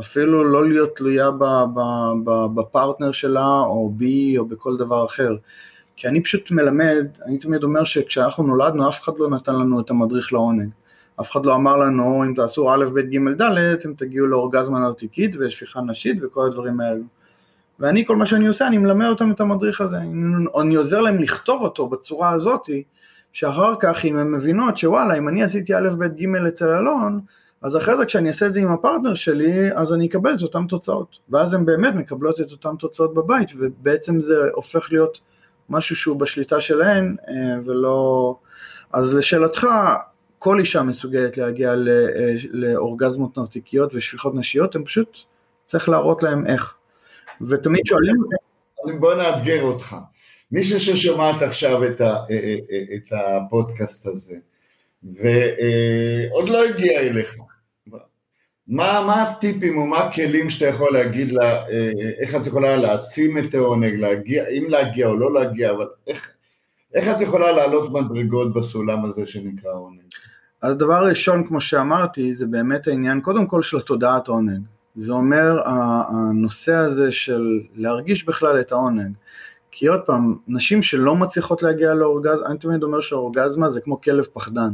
[0.00, 1.30] אפילו לא להיות תלויה
[2.54, 5.36] בפרטנר שלה או בי או בכל דבר אחר.
[5.96, 9.90] כי אני פשוט מלמד, אני תמיד אומר שכשאנחנו נולדנו אף אחד לא נתן לנו את
[9.90, 10.70] המדריך לעונג.
[11.20, 15.36] אף אחד לא אמר לנו אם תעשו א', ב', ג', ד', אתם תגיעו לאורגזמה נרתיקית
[15.40, 17.17] ושפיכה נשית וכל הדברים האלו.
[17.80, 19.98] ואני, כל מה שאני עושה, אני מלמד אותם את המדריך הזה.
[20.60, 22.82] אני עוזר להם לכתוב אותו בצורה הזאתי,
[23.32, 27.20] שאחר כך אם הן מבינות שוואלה, אם אני עשיתי א', ב', ג' אצל אלון,
[27.62, 30.66] אז אחרי זה כשאני אעשה את זה עם הפרטנר שלי, אז אני אקבל את אותן
[30.66, 31.18] תוצאות.
[31.30, 35.20] ואז הן באמת מקבלות את אותן תוצאות בבית, ובעצם זה הופך להיות
[35.68, 38.36] משהו שהוא בשליטה שלהן, אה, ולא...
[38.92, 39.66] אז לשאלתך,
[40.38, 41.76] כל אישה מסוגלת להגיע אה,
[42.50, 45.18] לאורגזמות נרתיקיות ושפיכות נשיות, הם פשוט
[45.66, 46.77] צריך להראות להם איך.
[47.48, 48.16] ותמיד שואלים.
[49.00, 49.96] בוא נאתגר אותך.
[50.52, 52.56] מישהו ששומעת עכשיו את, ה, אה,
[52.96, 54.36] את הפודקאסט הזה,
[55.02, 57.36] ועוד לא הגיע אליך,
[58.68, 63.38] מה, מה הטיפים או מה הכלים שאתה יכול להגיד לה, אה, איך את יכולה להעצים
[63.38, 66.34] את העונג, להגיע, אם להגיע או לא להגיע, אבל איך,
[66.94, 70.00] איך את יכולה לעלות מדרגות בסולם הזה שנקרא עונג?
[70.62, 74.60] הדבר הראשון, כמו שאמרתי, זה באמת העניין, קודם כל של תודעת עונג.
[74.98, 79.12] זה אומר הנושא הזה של להרגיש בכלל את העונג.
[79.70, 84.24] כי עוד פעם, נשים שלא מצליחות להגיע לאורגזמה, אני תמיד אומר שאורגזמה זה כמו כלב
[84.24, 84.70] פחדן.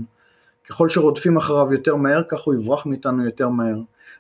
[0.69, 3.79] ככל שרודפים אחריו יותר מהר, כך הוא יברח מאיתנו יותר מהר.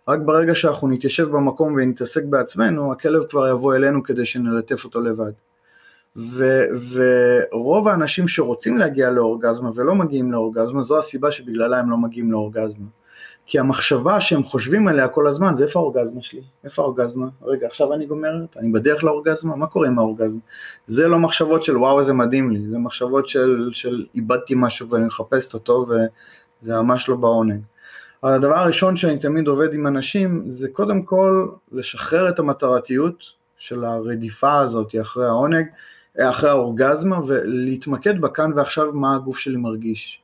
[0.08, 5.32] רק ברגע שאנחנו נתיישב במקום ונתעסק בעצמנו, הכלב כבר יבוא אלינו כדי שנלטף אותו לבד.
[6.16, 6.44] ו,
[6.92, 12.86] ורוב האנשים שרוצים להגיע לאורגזמה ולא מגיעים לאורגזמה, זו הסיבה שבגללה הם לא מגיעים לאורגזמה.
[13.46, 16.42] כי המחשבה שהם חושבים עליה כל הזמן זה איפה האורגזמה שלי?
[16.64, 17.26] איפה האורגזמה?
[17.42, 18.56] רגע עכשיו אני גומרת?
[18.56, 19.56] אני בדרך לאורגזמה?
[19.56, 20.40] מה קורה עם האורגזמה?
[20.86, 25.04] זה לא מחשבות של וואו איזה מדהים לי, זה מחשבות של, של איבדתי משהו ואני
[25.04, 27.60] מחפש אותו וזה ממש לא בעונג.
[28.22, 33.24] הדבר הראשון שאני תמיד עובד עם אנשים זה קודם כל לשחרר את המטרתיות
[33.56, 35.66] של הרדיפה הזאת אחרי העונג,
[36.20, 40.23] אחרי האורגזמה ולהתמקד בכאן ועכשיו מה הגוף שלי מרגיש.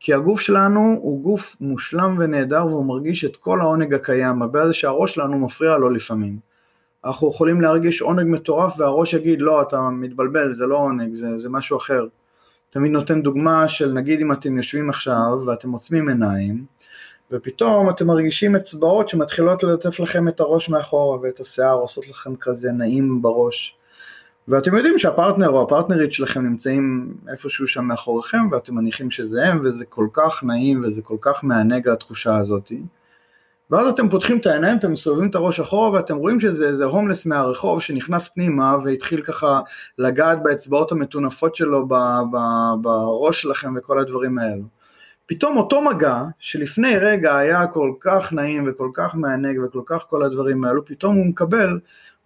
[0.00, 4.74] כי הגוף שלנו הוא גוף מושלם ונהדר והוא מרגיש את כל העונג הקיים, הבעיה זה
[4.74, 6.38] שהראש שלנו מפריע לו לפעמים.
[7.04, 11.48] אנחנו יכולים להרגיש עונג מטורף והראש יגיד לא אתה מתבלבל זה לא עונג זה, זה
[11.48, 12.06] משהו אחר.
[12.70, 16.64] תמיד נותן דוגמה של נגיד אם אתם יושבים עכשיו ואתם עוצמים עיניים
[17.30, 22.72] ופתאום אתם מרגישים אצבעות שמתחילות ללטף לכם את הראש מאחורה ואת השיער עושות לכם כזה
[22.72, 23.77] נעים בראש
[24.48, 29.84] ואתם יודעים שהפרטנר או הפרטנרית שלכם נמצאים איפשהו שם מאחוריכם ואתם מניחים שזה הם וזה
[29.84, 32.72] כל כך נעים וזה כל כך מענג התחושה הזאת.
[33.70, 37.26] ואז אתם פותחים את העיניים, אתם מסובבים את הראש אחורה ואתם רואים שזה איזה הומלס
[37.26, 39.60] מהרחוב שנכנס פנימה והתחיל ככה
[39.98, 41.94] לגעת באצבעות המטונפות שלו ב,
[42.32, 42.36] ב,
[42.82, 44.64] בראש שלכם וכל הדברים האלו.
[45.26, 50.22] פתאום אותו מגע שלפני רגע היה כל כך נעים וכל כך מענג וכל כך כל
[50.22, 51.78] הדברים האלו, פתאום הוא מקבל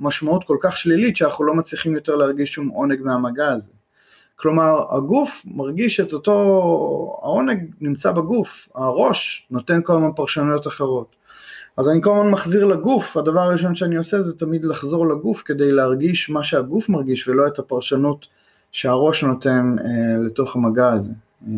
[0.02, 3.70] משמעות כל כך שלילית שאנחנו לא מצליחים יותר להרגיש שום עונג מהמגע הזה.
[4.36, 6.32] כלומר הגוף מרגיש את אותו,
[7.22, 11.16] העונג נמצא בגוף, הראש נותן כל הזמן פרשנויות אחרות.
[11.76, 15.72] אז אני כל הזמן מחזיר לגוף, הדבר הראשון שאני עושה זה תמיד לחזור לגוף כדי
[15.72, 18.26] להרגיש מה שהגוף מרגיש ולא את הפרשנות
[18.72, 21.12] שהראש נותן אה, לתוך המגע הזה.
[21.46, 21.52] אה,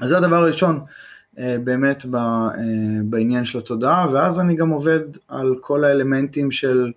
[0.00, 0.80] אז זה הדבר הראשון
[1.38, 2.50] אה, באמת ב, אה,
[3.04, 6.92] בעניין של התודעה, ואז אני גם עובד על כל האלמנטים של,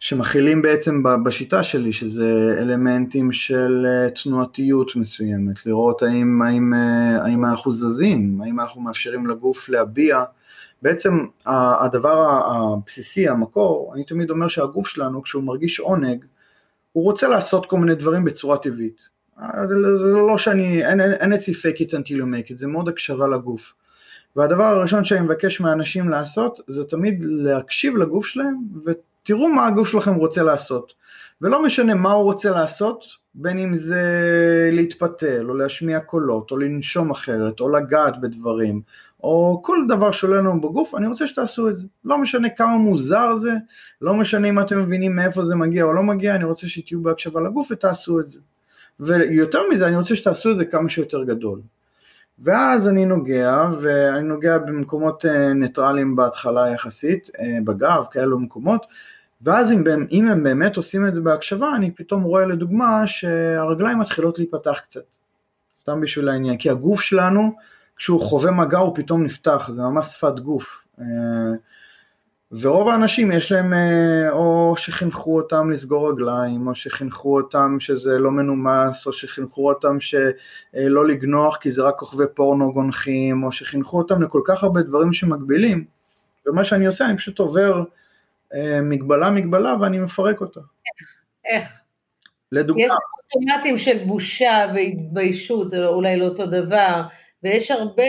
[0.00, 6.72] שמכילים בעצם בשיטה שלי, שזה אלמנטים של אה, תנועתיות מסוימת, לראות האם, האם,
[7.24, 10.24] האם אנחנו זזים, האם אנחנו מאפשרים לגוף להביע.
[10.82, 16.24] בעצם הדבר הבסיסי, המקור, אני תמיד אומר שהגוף שלנו, כשהוא מרגיש עונג,
[16.92, 19.08] הוא רוצה לעשות כל מיני דברים בצורה טבעית.
[19.96, 22.88] זה לא שאני, אין, אין, אין אצלי fake it until you make it, זה מאוד
[22.88, 23.72] הקשבה לגוף.
[24.36, 28.56] והדבר הראשון שאני מבקש מהאנשים לעשות, זה תמיד להקשיב לגוף שלהם,
[29.28, 30.92] ותראו מה הגוף שלכם רוצה לעשות.
[31.42, 34.02] ולא משנה מה הוא רוצה לעשות, בין אם זה
[34.72, 38.80] להתפתל, או להשמיע קולות, או לנשום אחרת, או לגעת בדברים,
[39.22, 41.86] או כל דבר שעולה לנו בגוף, אני רוצה שתעשו את זה.
[42.04, 43.52] לא משנה כמה מוזר זה,
[44.02, 47.40] לא משנה אם אתם מבינים מאיפה זה מגיע או לא מגיע, אני רוצה שתהיו בהקשבה
[47.40, 48.38] לגוף ותעשו את זה.
[49.00, 51.60] ויותר מזה, אני רוצה שתעשו את זה כמה שיותר גדול.
[52.38, 58.86] ואז אני נוגע, ואני נוגע במקומות אה, ניטרליים בהתחלה יחסית, אה, בגב, כאלו מקומות,
[59.42, 64.38] ואז אם, אם הם באמת עושים את זה בהקשבה, אני פתאום רואה לדוגמה שהרגליים מתחילות
[64.38, 65.00] להיפתח קצת.
[65.78, 67.52] סתם בשביל העניין, כי הגוף שלנו,
[67.96, 70.84] כשהוא חווה מגע הוא פתאום נפתח, זה ממש שפת גוף.
[71.00, 71.04] אה,
[72.52, 78.30] ורוב האנשים יש להם אה, או שחינכו אותם לסגור רגליים, או שחינכו אותם שזה לא
[78.30, 84.22] מנומס, או שחינכו אותם שלא לגנוח כי זה רק כוכבי פורנו גונחים, או שחינכו אותם
[84.22, 85.84] לכל כך הרבה דברים שמגבילים,
[86.46, 87.82] ומה שאני עושה, אני פשוט עובר אה,
[88.82, 90.60] מגבלה מגבלה ואני מפרק אותה.
[90.60, 91.16] איך?
[91.44, 91.80] איך?
[92.52, 92.84] לדוגמה.
[92.84, 92.90] יש
[93.24, 97.02] אוטומטים של בושה והתביישות, זה אולי לא אותו דבר,
[97.42, 98.02] ויש הרבה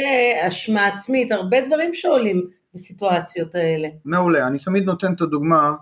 [0.47, 2.59] אשמה עצמית, הרבה דברים שעולים.
[2.73, 3.87] בסיטואציות האלה.
[4.05, 5.75] מעולה, אני תמיד נותן את הדוגמה,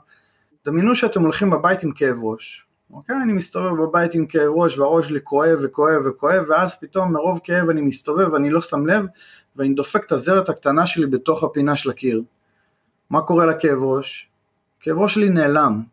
[0.65, 3.15] דמיינו שאתם הולכים בבית עם כאב ראש, אוקיי?
[3.23, 7.69] אני מסתובב בבית עם כאב ראש והראש שלי כואב וכואב וכואב ואז פתאום מרוב כאב
[7.69, 9.05] אני מסתובב ואני לא שם לב
[9.55, 12.23] ואני דופק את הזרת הקטנה שלי בתוך הפינה של הקיר.
[13.09, 14.29] מה קורה לכאב ראש?
[14.79, 15.83] כאב ראש שלי נעלם.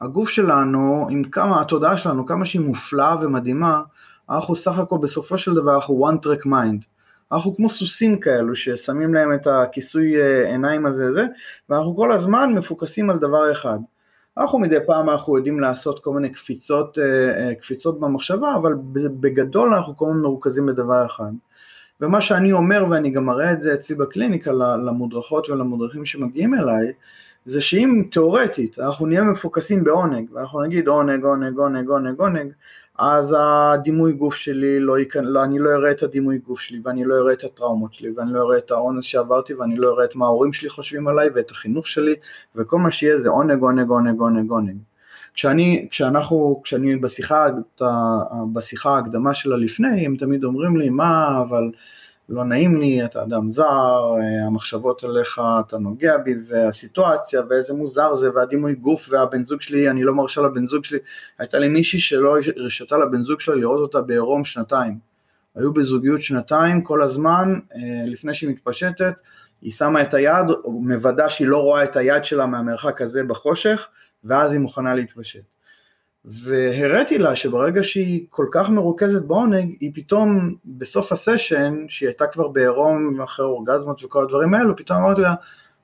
[0.00, 3.82] הגוף שלנו, עם כמה, התודעה שלנו, כמה שהיא מופלאה ומדהימה,
[4.30, 6.84] אנחנו סך הכל בסופו של דבר אנחנו one track mind.
[7.32, 11.26] אנחנו כמו סוסים כאלו ששמים להם את הכיסוי אה, עיניים הזה זה,
[11.68, 13.78] ואנחנו כל הזמן מפוקסים על דבר אחד.
[14.38, 19.74] אנחנו מדי פעם אנחנו יודעים לעשות כל מיני קפיצות, אה, אה, קפיצות במחשבה, אבל בגדול
[19.74, 21.30] אנחנו כל הזמן מרוכזים בדבר אחד.
[22.00, 24.52] ומה שאני אומר, ואני גם מראה את זה אצלי בקליניקה
[24.86, 26.92] למודרכות ולמודרכים שמגיעים אליי,
[27.48, 32.52] זה שאם תאורטית אנחנו נהיה מפוקסים בעונג, ואנחנו נגיד עונג, עונג, עונג, עונג, עונג,
[32.98, 37.04] אז הדימוי גוף שלי לא ייכנס, לא, אני לא אראה את הדימוי גוף שלי ואני
[37.04, 40.16] לא אראה את הטראומות שלי ואני לא אראה את האונס שעברתי ואני לא אראה את
[40.16, 42.14] מה ההורים שלי חושבים עליי ואת החינוך שלי
[42.56, 44.76] וכל מה שיהיה זה עונג עונג עונג עונג עונג.
[45.34, 47.46] כשאני, כשאנחנו, כשאני בשיחה,
[48.52, 51.70] בשיחה ההקדמה שלה לפני הם תמיד אומרים לי מה אבל
[52.28, 54.14] לא נעים לי, אתה אדם זר,
[54.46, 60.02] המחשבות עליך, אתה נוגע בי, והסיטואציה, ואיזה מוזר זה, והדימוי גוף, והבן זוג שלי, אני
[60.02, 60.98] לא מרשה לבן זוג שלי,
[61.38, 64.98] הייתה לי מישהי שלא הרשתה לבן זוג שלה לראות אותה בעירום שנתיים.
[65.54, 69.14] היו בזוגיות שנתיים כל הזמן, אה, לפני שהיא מתפשטת,
[69.62, 73.88] היא שמה את היד, מוודא שהיא לא רואה את היד שלה מהמרחק הזה בחושך,
[74.24, 75.42] ואז היא מוכנה להתפשט.
[76.30, 82.48] והראיתי לה שברגע שהיא כל כך מרוכזת בעונג, היא פתאום בסוף הסשן, שהיא הייתה כבר
[82.48, 85.34] בעירום אחרי אורגזמות וכל הדברים האלו, פתאום אמרתי לה,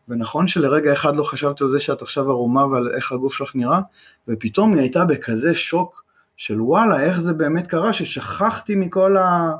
[0.08, 3.80] ונכון שלרגע אחד לא חשבתי על זה שאת עכשיו ערומה ועל איך הגוף שלך נראה,
[4.28, 6.04] ופתאום היא הייתה בכזה שוק
[6.36, 9.52] של וואלה, איך זה באמת קרה ששכחתי מכל, ה...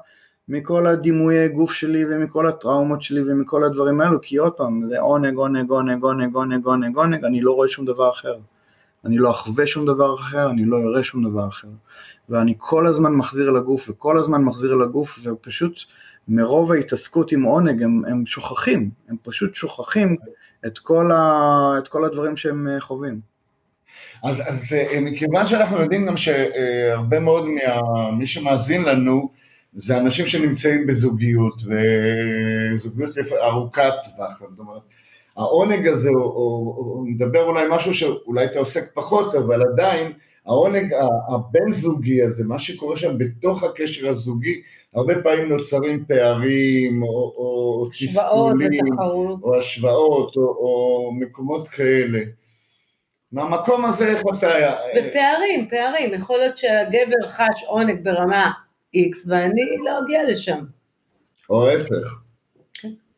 [0.48, 5.36] מכל הדימויי גוף שלי ומכל הטראומות שלי ומכל הדברים האלו, כי עוד פעם, זה עונג,
[5.36, 8.34] עונג, עונג, עונג, עונג, עונג, עונג, אני לא רואה שום דבר אחר.
[9.04, 11.68] אני לא אחווה שום דבר אחר, אני לא אראה שום דבר אחר.
[12.28, 15.78] ואני כל הזמן מחזיר לגוף, וכל הזמן מחזיר לגוף, ופשוט
[16.28, 20.16] מרוב ההתעסקות עם עונג הם, הם שוכחים, הם פשוט שוכחים
[20.66, 23.20] את כל, ה, את כל הדברים שהם אה, חווים.
[24.22, 27.44] אז, אז אה, מכיוון שאנחנו יודעים גם שהרבה מאוד
[28.12, 29.30] ממי שמאזין לנו
[29.76, 31.62] זה אנשים שנמצאים בזוגיות,
[32.74, 33.10] וזוגיות
[33.42, 34.82] ארוכת טווח, זאת אומרת,
[35.36, 36.24] העונג הזה, הוא,
[36.76, 40.12] הוא מדבר אולי משהו שאולי אתה עוסק פחות, אבל עדיין
[40.46, 40.94] העונג
[41.28, 44.62] הבין זוגי הזה, מה שקורה שם בתוך הקשר הזוגי,
[44.94, 48.84] הרבה פעמים נוצרים פערים, או, או תסכולים,
[49.42, 52.20] או השוואות, או, או מקומות כאלה.
[53.32, 54.48] מהמקום הזה איך אתה...
[54.90, 58.50] ופערים, פערים, יכול להיות שהגבר חש עונג ברמה
[58.96, 60.64] X ואני לא אגיע לשם.
[61.50, 62.23] או ההפך.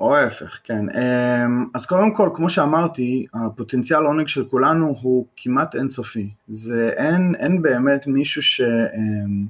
[0.01, 0.85] או ההפך, כן.
[0.89, 6.31] אמ, אז קודם כל, כמו שאמרתי, הפוטנציאל עונג של כולנו הוא כמעט אינסופי.
[6.49, 9.47] זה אין, אין באמת מישהו ש, אמ,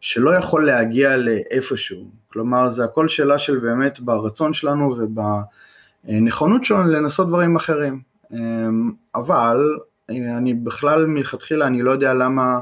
[0.00, 2.04] שלא יכול להגיע לאיפשהו.
[2.32, 4.96] כלומר, זה הכל שאלה של באמת ברצון שלנו
[6.04, 8.00] ובנכונות שלנו לנסות דברים אחרים.
[8.32, 9.76] אמ, אבל
[10.08, 12.60] אני בכלל מלכתחילה, אני לא יודע למה,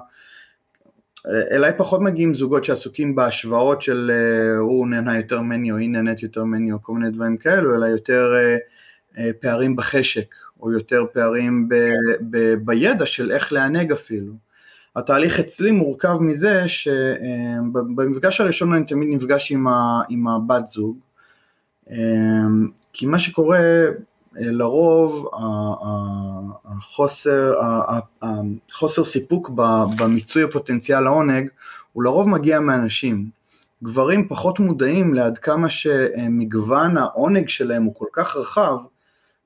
[1.26, 6.22] אליי פחות מגיעים זוגות שעסוקים בהשוואות של אה, הוא נהנה יותר ממני או היא נהנית
[6.22, 8.56] יותר ממני או כל מיני דברים כאלו, אלא יותר אה,
[9.18, 11.74] אה, פערים בחשק, או יותר פערים ב,
[12.30, 14.32] ב, בידע של איך לענג אפילו.
[14.96, 20.98] התהליך אצלי מורכב מזה שבמפגש הראשון אני תמיד נפגש עם, ה, עם הבת זוג,
[22.92, 23.58] כי מה שקורה
[24.36, 25.30] לרוב
[26.64, 27.54] החוסר,
[28.22, 29.50] החוסר סיפוק
[29.98, 31.48] במיצוי הפוטנציאל העונג
[31.92, 33.26] הוא לרוב מגיע מאנשים.
[33.82, 38.76] גברים פחות מודעים לעד כמה שמגוון העונג שלהם הוא כל כך רחב,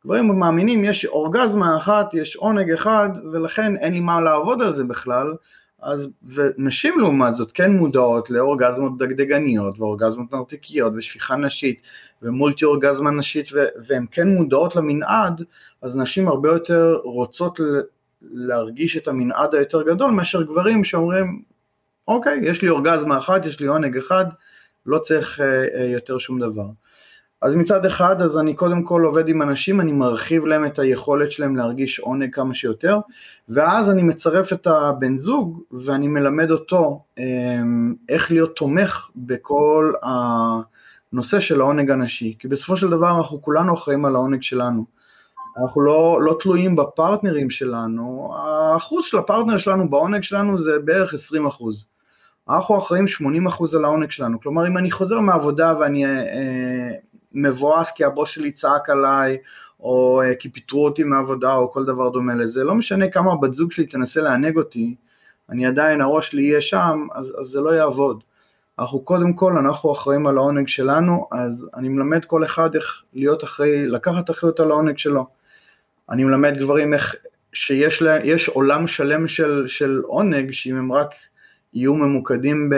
[0.05, 4.85] גברים מאמינים יש אורגזמה אחת, יש עונג אחד ולכן אין לי מה לעבוד על זה
[4.85, 5.35] בכלל,
[5.83, 11.83] אז, ונשים לעומת זאת כן מודעות לאורגזמות דגדגניות ואורגזמות נרתיקיות ושפיכה נשית
[12.23, 13.51] ומולטי אורגזמה נשית
[13.89, 15.43] והן כן מודעות למנעד,
[15.83, 17.61] אז נשים הרבה יותר רוצות
[18.23, 21.43] להרגיש את המנעד היותר גדול מאשר גברים שאומרים
[22.09, 24.25] אוקיי, יש לי אורגזמה אחת, יש לי עונג אחד,
[24.87, 26.67] לא צריך אה, אה, יותר שום דבר.
[27.43, 31.33] אז מצד אחד, אז אני קודם כל עובד עם אנשים, אני מרחיב להם את היכולת
[31.33, 32.99] שלהם להרגיש עונג כמה שיותר,
[33.49, 39.93] ואז אני מצרף את הבן זוג ואני מלמד אותו אמ, איך להיות תומך בכל
[41.13, 44.85] הנושא של העונג הנשי, כי בסופו של דבר אנחנו כולנו אחראים על העונג שלנו.
[45.63, 51.47] אנחנו לא, לא תלויים בפרטנרים שלנו, האחוז של הפרטנר שלנו בעונג שלנו זה בערך 20
[51.47, 51.85] אחוז.
[52.51, 53.05] אנחנו אחראים
[53.49, 56.91] 80% על העונג שלנו, כלומר אם אני חוזר מהעבודה ואני אה,
[57.33, 59.37] מבואס כי הבוס שלי צעק עליי,
[59.81, 63.55] או אה, כי פיטרו אותי מעבודה, או כל דבר דומה לזה, לא משנה כמה בת
[63.55, 64.95] זוג שלי תנסה לענג אותי,
[65.51, 68.25] אני עדיין, הראש שלי יהיה שם, אז, אז זה לא יעבוד.
[68.79, 73.45] אנחנו קודם כל, אנחנו אחראים על העונג שלנו, אז אני מלמד כל אחד איך להיות
[73.45, 75.27] אחראי, לקחת אחריות על העונג שלו.
[76.11, 77.15] אני מלמד גברים איך,
[77.53, 78.19] שיש לה,
[78.53, 81.15] עולם שלם של, של עונג, שאם הם רק
[81.75, 82.71] יהיו ממוקדים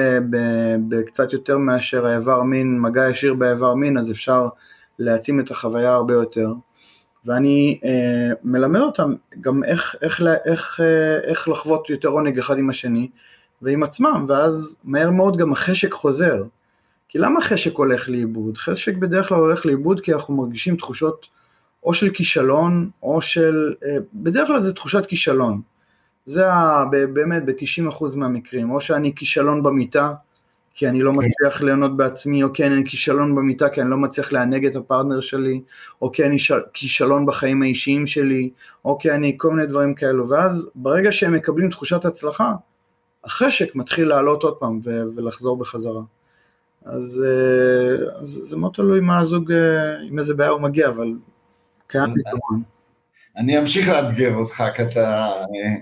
[0.88, 4.48] בקצת יותר מאשר האיבר מין, מגע ישיר באיבר מין, אז אפשר
[4.98, 6.52] להעצים את החוויה הרבה יותר.
[7.24, 12.70] ואני אה, מלמד אותם גם איך, איך, איך, אה, איך לחוות יותר עונג אחד עם
[12.70, 13.08] השני
[13.62, 16.42] ועם עצמם, ואז מהר מאוד גם החשק חוזר.
[17.08, 18.58] כי למה חשק הולך לאיבוד?
[18.58, 21.26] חשק בדרך כלל הולך לאיבוד כי אנחנו מרגישים תחושות
[21.84, 23.74] או של כישלון, או של...
[23.84, 25.60] אה, בדרך כלל זה תחושת כישלון.
[26.26, 30.12] זה ה, באמת ב-90% מהמקרים, או שאני כישלון במיטה,
[30.74, 31.18] כי אני לא כן.
[31.18, 35.20] מצליח ליהנות בעצמי, או כי אני כישלון במיטה כי אני לא מצליח לענג את הפרטנר
[35.20, 35.60] שלי,
[36.02, 36.36] או כי אני
[36.72, 38.50] כישלון בחיים האישיים שלי,
[38.84, 42.52] או כי אני כל מיני דברים כאלו, ואז ברגע שהם מקבלים תחושת הצלחה,
[43.24, 46.02] החשק מתחיל לעלות עוד פעם ולחזור בחזרה.
[46.84, 51.12] אז, אה, אז זה מאוד תלוי מה הזוג, אה, עם איזה בעיה הוא מגיע, אבל
[51.86, 52.62] קיים פתרון.
[53.36, 55.26] אני אמשיך לאתגר אותך, כי אתה...
[55.26, 55.74] אה,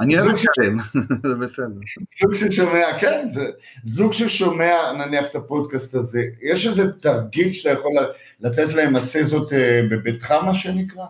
[0.00, 0.78] אני אוהב לשלם,
[1.28, 1.80] זה בסדר.
[2.20, 3.46] זוג ששומע, כן, זה,
[3.84, 7.92] זוג ששומע נניח את הפודקאסט הזה, יש איזה תרגיל שאתה יכול
[8.40, 11.04] לתת להם עשה זאת אה, בביתך מה שנקרא?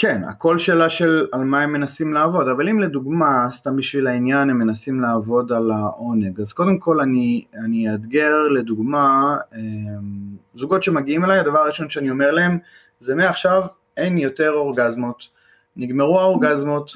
[0.00, 4.50] כן, הכל שאלה של על מה הם מנסים לעבוד, אבל אם לדוגמה, סתם בשביל העניין,
[4.50, 9.58] הם מנסים לעבוד על העונג, אז קודם כל אני, אני אאתגר לדוגמה, אה,
[10.56, 12.58] זוגות שמגיעים אליי, הדבר הראשון שאני אומר להם,
[12.98, 13.62] זה מעכשיו
[13.96, 15.28] אין יותר אורגזמות,
[15.76, 16.92] נגמרו האורגזמות,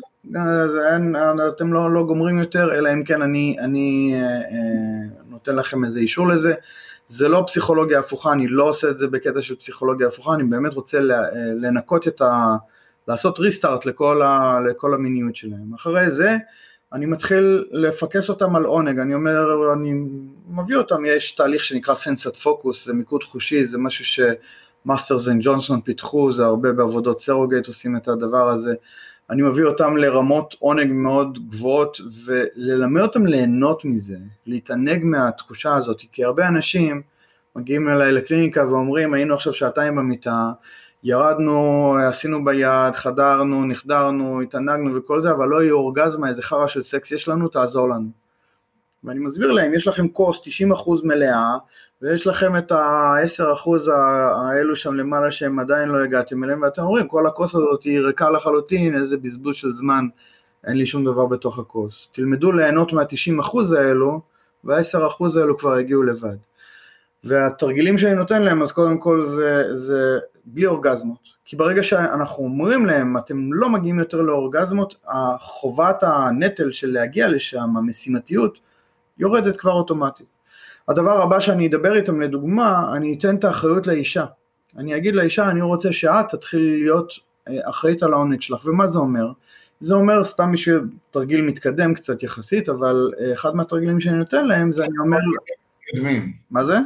[0.90, 1.16] אין,
[1.48, 6.00] אתם לא, לא גומרים יותר, אלא אם כן אני, אני אה, אה, נותן לכם איזה
[6.00, 6.54] אישור לזה.
[7.08, 10.74] זה לא פסיכולוגיה הפוכה, אני לא עושה את זה בקטע של פסיכולוגיה הפוכה, אני באמת
[10.74, 10.98] רוצה
[11.56, 12.56] לנקות את ה...
[13.08, 15.74] לעשות restart לכל, ה, לכל המיניות שלהם.
[15.74, 16.36] אחרי זה,
[16.92, 19.92] אני מתחיל לפקס אותם על עונג, אני אומר, אני
[20.48, 24.20] מביא אותם, יש תהליך שנקרא sensate focus, זה מיקוד חושי, זה משהו ש...
[24.86, 28.74] Masters and Johnson פיתחו, זה הרבה בעבודות surrogate עושים את הדבר הזה.
[29.30, 36.24] אני מביא אותם לרמות עונג מאוד גבוהות וללמד אותם ליהנות מזה, להתענג מהתחושה הזאת, כי
[36.24, 37.02] הרבה אנשים
[37.56, 40.50] מגיעים אליי לקליניקה ואומרים היינו עכשיו שעתיים במיטה,
[41.04, 46.82] ירדנו, עשינו ביד, חדרנו, נחדרנו, התענגנו וכל זה, אבל לא יהיה אורגזמה, איזה חרא של
[46.82, 48.08] סקס יש לנו, תעזור לנו.
[49.04, 50.44] ואני מסביר להם, יש לכם כוס 90%
[51.04, 51.56] מלאה,
[52.02, 53.90] ויש לכם את ה-10%
[54.36, 58.30] האלו שם למעלה שהם עדיין לא הגעתם אליהם, ואתם אומרים, כל הכוס הזאת היא ריקה
[58.30, 60.06] לחלוטין, איזה בזבוז של זמן,
[60.66, 62.08] אין לי שום דבר בתוך הכוס.
[62.12, 64.20] תלמדו ליהנות מה-90% האלו,
[64.64, 66.36] וה-10% האלו כבר הגיעו לבד.
[67.24, 71.32] והתרגילים שאני נותן להם, אז קודם כל זה, זה בלי אורגזמות.
[71.44, 74.94] כי ברגע שאנחנו אומרים להם, אתם לא מגיעים יותר לאורגזמות,
[75.38, 78.58] חובת הנטל של להגיע לשם, המשימתיות,
[79.18, 80.26] יורדת כבר אוטומטית.
[80.88, 84.24] הדבר הבא שאני אדבר איתם לדוגמה, אני אתן את האחריות לאישה.
[84.76, 87.12] אני אגיד לאישה, אני רוצה שאת תתחיל להיות
[87.48, 89.32] אה, אחראית על העונג שלך, ומה זה אומר?
[89.80, 94.72] זה אומר סתם בשביל תרגיל מתקדם קצת יחסית, אבל אה, אחד מהתרגילים שאני נותן להם
[94.72, 95.18] זה אני אומר...
[95.80, 96.32] מתקדמים.
[96.50, 96.78] מה זה?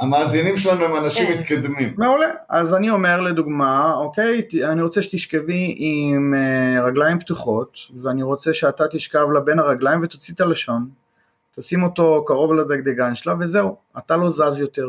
[0.00, 1.38] המאזינים שלנו הם אנשים כן.
[1.38, 1.94] מתקדמים.
[1.98, 2.30] מעולה.
[2.48, 8.84] אז אני אומר לדוגמה, אוקיי, אני רוצה שתשכבי עם אה, רגליים פתוחות, ואני רוצה שאתה
[8.90, 10.88] תשכב לה בין הרגליים ותוציא את הלשון,
[11.56, 14.88] תשים אותו קרוב לדגדגן שלה וזהו, אתה לא זז יותר.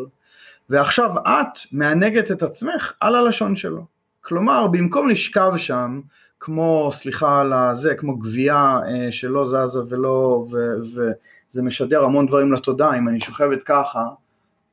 [0.69, 3.85] ועכשיו את מענגת את עצמך על הלשון שלו.
[4.21, 6.01] כלומר, במקום לשכב שם,
[6.39, 10.45] כמו, סליחה על הזה, כמו גבייה אה, שלא זזה ולא,
[10.79, 14.05] וזה משדר המון דברים לתודעה, אם אני שוכבת ככה,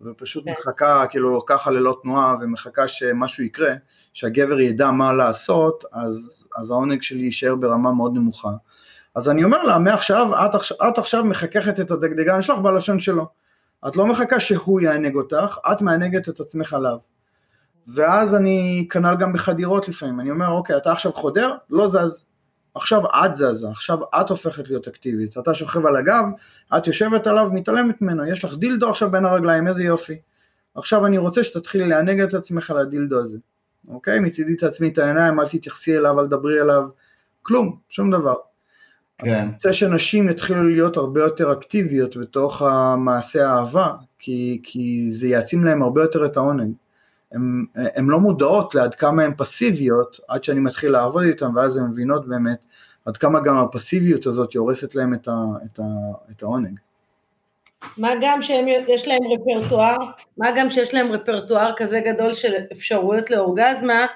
[0.01, 0.53] ופשוט כן.
[0.59, 3.73] מחכה כאילו ככה ללא תנועה ומחכה שמשהו יקרה,
[4.13, 8.51] שהגבר ידע מה לעשות, אז, אז העונג שלי יישאר ברמה מאוד נמוכה.
[9.15, 10.51] אז אני אומר לה, מעכשיו, את,
[10.89, 13.27] את עכשיו מחככת את הדגדגן שלך בלשון שלו.
[13.89, 16.97] את לא מחכה שהוא יענג אותך, את מענגת את עצמך עליו.
[17.87, 22.27] ואז אני כנ"ל גם בחדירות לפעמים, אני אומר, אוקיי, אתה עכשיו חודר, לא זז.
[22.75, 25.39] עכשיו את זזה, עכשיו את הופכת להיות אקטיבית.
[25.39, 26.25] אתה שוכב על הגב,
[26.77, 30.19] את יושבת עליו, מתעלמת ממנו, יש לך דילדו עכשיו בין הרגליים, איזה יופי.
[30.75, 33.39] עכשיו אני רוצה שתתחילי לענג את עצמך על הדילדו הזה.
[33.89, 34.21] אוקיי?
[34.21, 36.83] מצידי תעצמי את העיניים, אל תתייחסי אליו, אל תדברי אליו,
[37.43, 38.35] כלום, שום דבר.
[39.19, 39.35] כן.
[39.35, 45.65] אני רוצה שנשים יתחילו להיות הרבה יותר אקטיביות בתוך המעשה האהבה, כי, כי זה יעצים
[45.65, 46.73] להם הרבה יותר את העונג.
[47.75, 52.29] הן לא מודעות לעד כמה הן פסיביות, עד שאני מתחיל לעבוד איתן, ואז הן מבינות
[52.29, 52.65] באמת
[53.05, 55.33] עד כמה גם הפסיביות הזאת הורסת להם את, ה,
[55.65, 55.85] את, ה,
[56.31, 56.79] את העונג.
[57.99, 59.97] מה גם שיש להם רפרטואר,
[60.39, 64.07] מה גם שיש להם רפרטואר כזה גדול של אפשרויות לאורגזמה,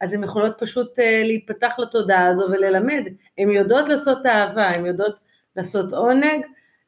[0.00, 3.02] אז הן יכולות פשוט uh, להיפתח לתודעה הזו וללמד.
[3.38, 5.20] הן יודעות לעשות אהבה, הן יודעות
[5.56, 6.44] לעשות עונג.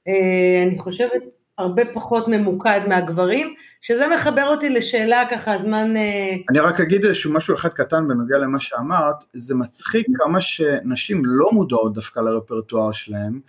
[0.09, 1.23] Uh, אני חושבת
[1.59, 5.97] הרבה פחות ממוקד מהגברים, שזה מחבר אותי לשאלה ככה, זמן...
[5.97, 11.23] אה, אני רק אגיד איזשהו משהו אחד קטן בנוגע למה שאמרת, זה מצחיק כמה שנשים
[11.25, 13.41] לא מודעות דווקא לרפרטואר שלהם,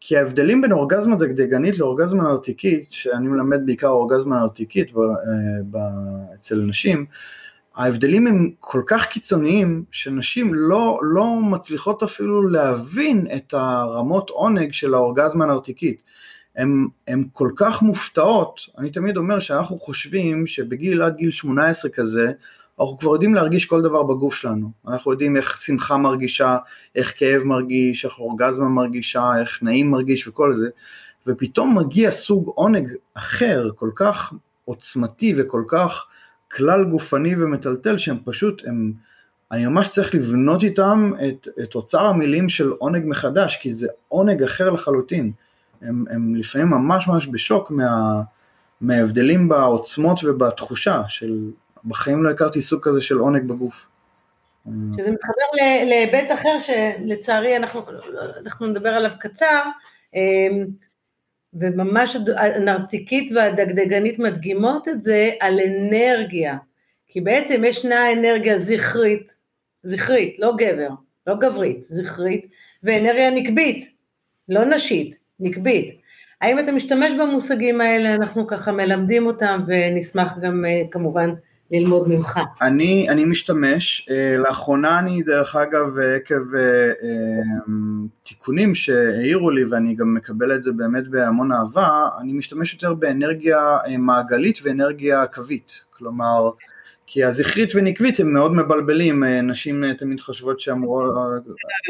[0.00, 5.06] כי ההבדלים בין אורגזמה דגדגנית לאורגזמה נרתיקית, שאני מלמד בעיקר אורגזמה נרתיקית ב, אה,
[5.70, 5.78] ב,
[6.34, 7.06] אצל נשים,
[7.76, 14.94] ההבדלים הם כל כך קיצוניים, שנשים לא, לא מצליחות אפילו להבין את הרמות עונג של
[14.94, 16.02] האורגזמה הנרתיקית.
[16.56, 22.32] הן כל כך מופתעות, אני תמיד אומר שאנחנו חושבים שבגיל עד גיל 18 כזה,
[22.80, 26.56] אנחנו כבר יודעים להרגיש כל דבר בגוף שלנו, אנחנו יודעים איך שמחה מרגישה,
[26.94, 30.68] איך כאב מרגיש, איך אורגזמה מרגישה, איך נעים מרגיש וכל זה,
[31.26, 34.32] ופתאום מגיע סוג עונג אחר, כל כך
[34.64, 36.06] עוצמתי וכל כך
[36.52, 38.92] כלל גופני ומטלטל, שהם פשוט, הם,
[39.52, 44.42] אני ממש צריך לבנות איתם את, את אוצר המילים של עונג מחדש, כי זה עונג
[44.42, 45.32] אחר לחלוטין.
[45.82, 48.22] הם, הם לפעמים ממש ממש בשוק מה,
[48.80, 51.50] מההבדלים בעוצמות ובתחושה של
[51.84, 53.86] בחיים לא הכרתי סוג כזה של עונג בגוף.
[54.96, 57.80] שזה מתחבר להיבט אחר שלצערי אנחנו,
[58.40, 59.62] אנחנו נדבר עליו קצר,
[60.14, 60.66] אמ,
[61.54, 66.56] וממש הנרתיקית והדגדגנית מדגימות את זה על אנרגיה,
[67.06, 69.36] כי בעצם ישנה אנרגיה זכרית,
[69.82, 70.88] זכרית, לא גבר,
[71.26, 72.46] לא גברית, זכרית,
[72.82, 73.96] ואנרגיה נקבית,
[74.48, 76.02] לא נשית, נקבית.
[76.40, 81.30] האם אתה משתמש במושגים האלה, אנחנו ככה מלמדים אותם ונשמח גם אה, כמובן
[81.70, 82.40] ללמוד ממך.
[82.62, 86.92] אני, אני משתמש, אה, לאחרונה אני דרך אגב עקב אה,
[88.24, 93.78] תיקונים שהעירו לי ואני גם מקבל את זה באמת בהמון אהבה, אני משתמש יותר באנרגיה
[93.98, 96.50] מעגלית ואנרגיה קווית, כלומר
[97.12, 101.04] כי הזכרית ונקבית הם מאוד מבלבלים, אה, נשים אה, תמיד חושבות שאמורות...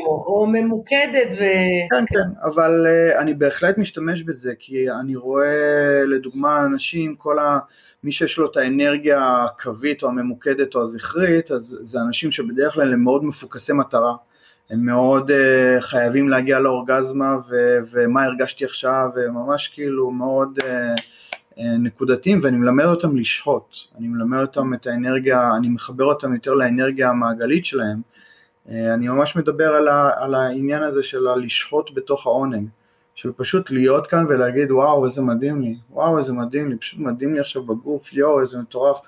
[0.06, 1.42] או ממוקדת ו...
[1.90, 7.58] כן, כן, אבל אה, אני בהחלט משתמש בזה, כי אני רואה לדוגמה אנשים, כל ה...
[8.04, 12.92] מי שיש לו את האנרגיה הקווית או הממוקדת או הזכרית, אז זה אנשים שבדרך כלל
[12.92, 14.14] הם מאוד מפוקסי מטרה.
[14.70, 15.34] הם מאוד uh,
[15.80, 21.02] חייבים להגיע לאורגזמה ו- ומה הרגשתי עכשיו, וממש כאילו מאוד uh,
[21.59, 27.09] נקודתיים, ואני מלמד אותם לשהות, אני מלמד אותם את האנרגיה, אני מחבר אותם יותר לאנרגיה
[27.09, 28.00] המעגלית שלהם.
[28.66, 32.68] Uh, אני ממש מדבר על, ה- על העניין הזה של הלשהות בתוך העונג.
[33.14, 37.34] של פשוט להיות כאן ולהגיד וואו איזה מדהים לי, וואו איזה מדהים לי, פשוט מדהים
[37.34, 38.98] לי עכשיו בגוף, יואו איזה מטורף.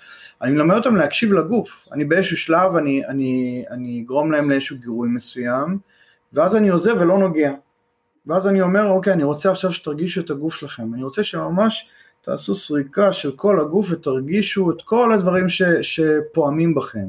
[0.42, 5.08] אני מלמד אותם להקשיב לגוף, אני באיזשהו שלב אני, אני, אני אגרום להם לאיזשהו גירוי
[5.08, 5.78] מסוים,
[6.32, 7.52] ואז אני עוזב ולא נוגע.
[8.26, 11.88] ואז אני אומר אוקיי אני רוצה עכשיו שתרגישו את הגוף שלכם, אני רוצה שממש
[12.24, 17.08] תעשו סריקה של כל הגוף ותרגישו את כל הדברים ש, שפועמים בכם.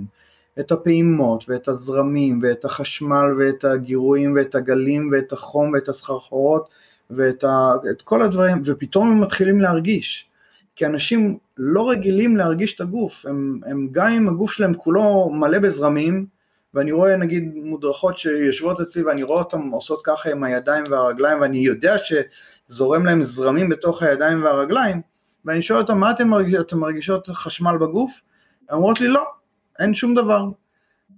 [0.59, 6.69] את הפעימות ואת הזרמים ואת החשמל ואת הגירויים ואת הגלים ואת החום ואת הסחרחורות
[7.09, 10.29] ואת ה, את כל הדברים, ופתאום הם מתחילים להרגיש.
[10.75, 15.59] כי אנשים לא רגילים להרגיש את הגוף, הם, הם גם אם הגוף שלהם כולו מלא
[15.59, 16.25] בזרמים,
[16.73, 21.57] ואני רואה נגיד מודרכות שיושבות אצלי ואני רואה אותן עושות ככה עם הידיים והרגליים ואני
[21.57, 21.97] יודע
[22.67, 25.01] שזורם להם זרמים בתוך הידיים והרגליים
[25.45, 28.21] ואני שואל אותם מה אתם מרגישות, אתם מרגישות חשמל בגוף?
[28.69, 29.23] הן אומרות לי לא,
[29.79, 30.45] אין שום דבר.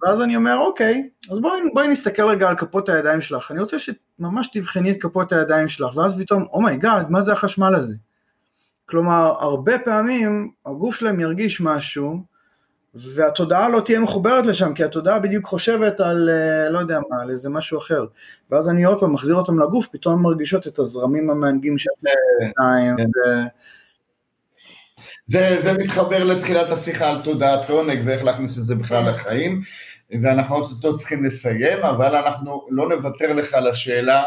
[0.01, 3.77] ואז אני אומר, אוקיי, אז בואי, בואי נסתכל רגע על כפות הידיים שלך, אני רוצה
[3.79, 7.95] שממש תבחני את כפות הידיים שלך, ואז פתאום, oh my god, מה זה החשמל הזה?
[8.85, 12.23] כלומר, הרבה פעמים הגוף שלהם ירגיש משהו,
[13.15, 17.29] והתודעה לא תהיה מחוברת לשם, כי התודעה בדיוק חושבת על, אה, לא יודע מה, על
[17.29, 18.05] איזה משהו אחר.
[18.51, 22.95] ואז אני עוד פעם מחזיר אותם לגוף, פתאום הם מרגישות את הזרמים המענגים של הידיים.
[22.97, 23.03] כן.
[25.25, 29.09] זה, זה מתחבר לתחילת השיחה על תודעת עונג ואיך להכניס את זה בכלל כן.
[29.09, 29.61] לחיים,
[30.23, 34.23] ואנחנו עוד צריכים לסיים, אבל אנחנו לא נוותר לך על השאלה.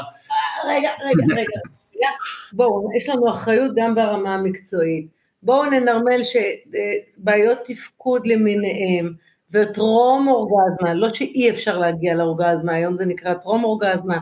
[0.68, 1.58] רגע, רגע, רגע,
[2.52, 5.19] בואו, יש לנו אחריות גם ברמה המקצועית.
[5.42, 9.12] בואו ננרמל שבעיות תפקוד למיניהם,
[9.50, 14.18] וטרום אורגזמה, לא שאי אפשר להגיע לאורגזמה, היום זה נקרא טרום אורגזמה,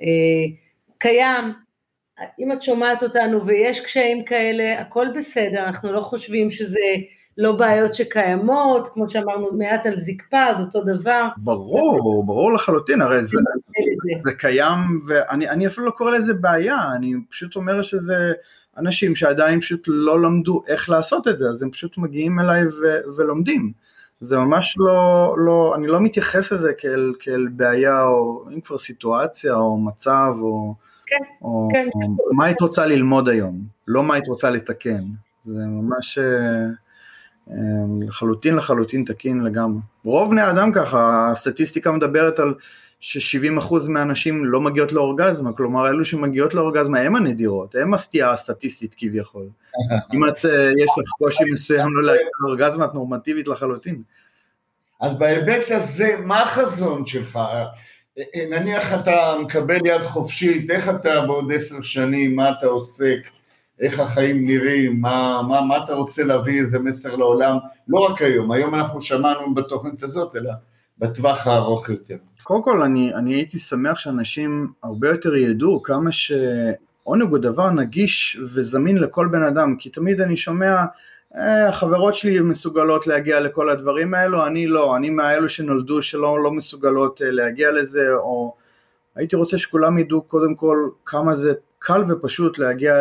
[0.00, 0.44] אה,
[0.98, 1.52] קיים,
[2.40, 6.94] אם את שומעת אותנו ויש קשיים כאלה, הכל בסדר, אנחנו לא חושבים שזה
[7.38, 11.28] לא בעיות שקיימות, כמו שאמרנו מעט על זקפה, זה אותו דבר.
[11.36, 12.26] ברור, זה...
[12.26, 17.56] ברור לחלוטין, הרי זה, זה, זה קיים, ואני אפילו לא קורא לזה בעיה, אני פשוט
[17.56, 18.32] אומר שזה
[18.78, 22.70] אנשים שעדיין פשוט לא למדו איך לעשות את זה, אז הם פשוט מגיעים אליי ו,
[23.16, 23.72] ולומדים.
[24.20, 29.54] זה ממש לא, לא, אני לא מתייחס לזה כאל, כאל בעיה, או אם כבר סיטואציה,
[29.54, 30.74] או מצב, או...
[31.06, 31.86] כן, או, כן.
[31.94, 35.04] או מה היית רוצה ללמוד היום, לא מה היית רוצה לתקן.
[35.44, 36.64] זה ממש אה,
[37.50, 37.56] אה,
[38.00, 39.80] לחלוטין לחלוטין תקין לגמרי.
[40.04, 42.54] רוב בני האדם ככה, הסטטיסטיקה מדברת על
[43.04, 49.48] ש-70% מהנשים לא מגיעות לאורגזמה, כלומר אלו שמגיעות לאורגזמה הן הנדירות, הן הסטייה הסטטיסטית כביכול.
[50.14, 54.02] אם את, אה, יש לך קושי מסוים לא להגיע לאורגזמה, את נורמטיבית לחלוטין.
[55.00, 57.38] אז בהיבט הזה, מה החזון שלך?
[58.50, 63.18] נניח אתה מקבל יד חופשית, איך אתה בעוד עשר שנים, מה אתה עוסק,
[63.80, 67.56] איך החיים נראים, מה, מה, מה אתה רוצה להביא איזה מסר לעולם,
[67.88, 70.50] לא רק היום, היום אנחנו שמענו בתוכנית הזאת, אלא
[71.02, 72.16] בטווח הארוך יותר.
[72.42, 78.38] קודם כל, אני, אני הייתי שמח שאנשים הרבה יותר ידעו כמה שעונג הוא דבר נגיש
[78.54, 80.84] וזמין לכל בן אדם, כי תמיד אני שומע
[81.36, 86.50] אה, החברות שלי מסוגלות להגיע לכל הדברים האלו, אני לא, אני מהאלו שנולדו שלא לא
[86.50, 88.54] מסוגלות אה, להגיע לזה, או
[89.16, 92.94] הייתי רוצה שכולם ידעו קודם כל כמה זה קל ופשוט להגיע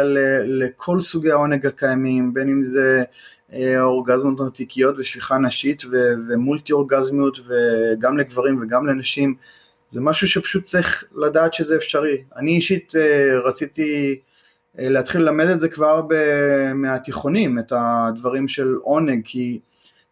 [0.46, 3.04] לכל סוגי העונג הקיימים, בין אם זה
[3.80, 5.96] אורגזמות נרתיקיות ושפיכה נשית ו,
[6.28, 9.36] ומולטי אורגזמיות וגם לגברים וגם לנשים,
[9.90, 12.24] זה משהו שפשוט צריך לדעת שזה אפשרי.
[12.36, 12.94] אני אישית
[13.46, 14.20] רציתי
[14.80, 19.60] אה, להתחיל ללמד את זה כבר ב- מהתיכונים, את הדברים של עונג, כי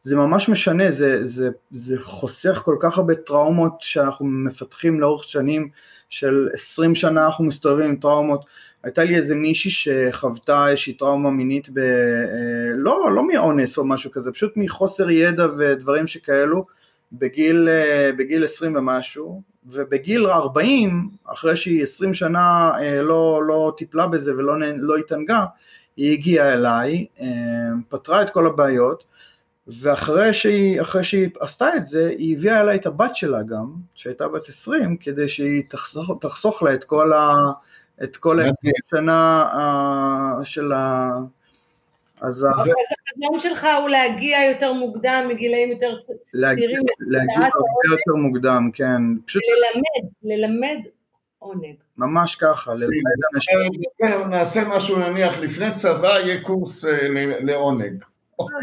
[0.01, 5.69] זה ממש משנה, זה, זה, זה חוסך כל כך הרבה טראומות שאנחנו מפתחים לאורך שנים,
[6.09, 8.45] של 20 שנה אנחנו מסתובבים עם טראומות.
[8.83, 14.11] הייתה לי איזה מישהי שחוותה איזושהי טראומה מינית, ב, אה, לא, לא מאונס או משהו
[14.11, 16.65] כזה, פשוט מחוסר ידע ודברים שכאלו,
[17.11, 24.07] בגיל, אה, בגיל 20 ומשהו, ובגיל 40, אחרי שהיא 20 שנה אה, לא, לא טיפלה
[24.07, 25.45] בזה ולא לא התענגה,
[25.97, 27.05] היא הגיעה אליי,
[27.89, 29.03] פתרה את כל הבעיות,
[29.67, 34.47] ואחרי שהיא, שהיא עשתה את זה, היא הביאה אליי את הבת שלה גם, שהייתה בת
[34.47, 37.51] 20, כדי שהיא תחסוך, תחסוך לה את כל ה...
[38.03, 39.45] את כל השנה
[40.43, 41.11] של ה...
[42.21, 46.81] אז החזון שלך הוא להגיע יותר מוקדם, מגילאים יותר צעירים.
[46.99, 49.01] להגיע הרבה יותר מוקדם, כן.
[49.35, 50.79] ללמד, ללמד
[51.39, 51.75] עונג.
[51.97, 52.91] ממש ככה, ללמד
[53.35, 53.81] אנשים.
[54.29, 57.07] נעשה משהו נניח לפני צבא, יהיה קורס אה,
[57.39, 58.03] לעונג.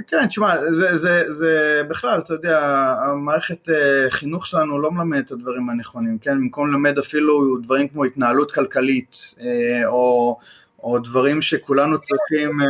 [0.07, 5.31] כן, תשמע, זה, זה, זה בכלל, אתה יודע, המערכת אה, חינוך שלנו לא מלמד את
[5.31, 6.39] הדברים הנכונים, כן?
[6.39, 10.39] במקום ללמד אפילו דברים כמו התנהלות כלכלית, אה, או,
[10.83, 12.61] או דברים שכולנו צריכים...
[12.63, 12.67] אה,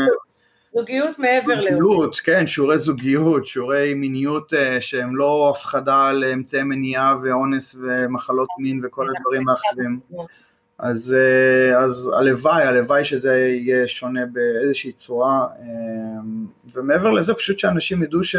[0.74, 1.70] זוגיות מעבר ל...
[1.70, 8.80] זוגיות, כן, שיעורי זוגיות, שיעורי מיניות שהם לא הפחדה על אמצעי מניעה ואונס ומחלות מין
[8.84, 10.00] וכל הדברים האחרים.
[10.78, 15.66] אז, אה, אז הלוואי, הלוואי שזה יהיה שונה באיזושהי צורה, אה,
[16.74, 18.36] ומעבר לזה פשוט שאנשים ידעו ש,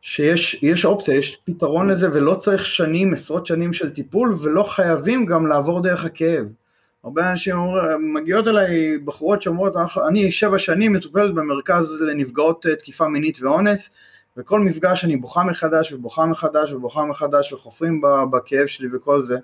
[0.00, 5.46] שיש אופציה, יש פתרון לזה ולא צריך שנים, עשרות שנים של טיפול ולא חייבים גם
[5.46, 6.44] לעבור דרך הכאב.
[7.04, 9.74] הרבה אנשים אומרים, מגיעות אליי בחורות שאומרות,
[10.08, 13.90] אני שבע שנים מטופלת במרכז לנפגעות אה, תקיפה מינית ואונס,
[14.36, 18.00] וכל מפגש אני בוכה מחדש ובוכה מחדש ובוכה מחדש וחופרים
[18.30, 19.38] בכאב שלי וכל זה.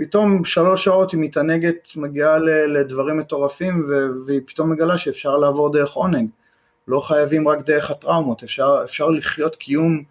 [0.00, 2.38] פתאום שלוש שעות היא מתענגת, מגיעה
[2.68, 3.82] לדברים מטורפים
[4.26, 6.28] והיא פתאום מגלה שאפשר לעבור דרך עונג.
[6.88, 10.02] לא חייבים רק דרך הטראומות, אפשר, אפשר לחיות קיום,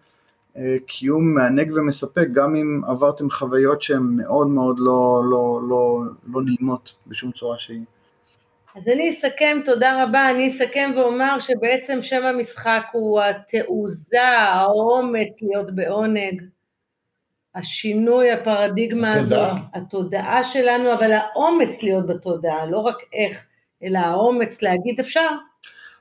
[0.56, 6.00] אה, קיום מענג ומספק גם אם עברתם חוויות שהן מאוד מאוד לא, לא, לא,
[6.32, 7.84] לא נעימות בשום צורה שהיא.
[8.76, 15.74] אז אני אסכם, תודה רבה, אני אסכם ואומר שבעצם שם המשחק הוא התעוזה, האומץ להיות
[15.74, 16.42] בעונג.
[17.54, 19.40] השינוי, הפרדיגמה הזו,
[19.74, 23.46] התודעה שלנו, אבל האומץ להיות בתודעה, לא רק איך,
[23.84, 25.28] אלא האומץ להגיד אפשר.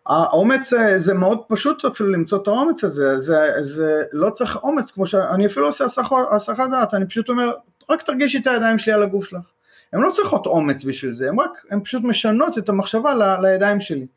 [0.07, 4.91] האומץ אה, זה מאוד פשוט אפילו למצוא את האומץ הזה, זה, זה לא צריך אומץ
[4.91, 5.85] כמו שאני אפילו עושה
[6.31, 7.51] הסחת דעת, אני פשוט אומר,
[7.89, 9.41] רק תרגישי את הידיים שלי על הגוף שלך.
[9.93, 13.81] הן לא צריכות אומץ בשביל זה, הן רק, הן פשוט משנות את המחשבה ל, לידיים
[13.81, 14.07] שלי.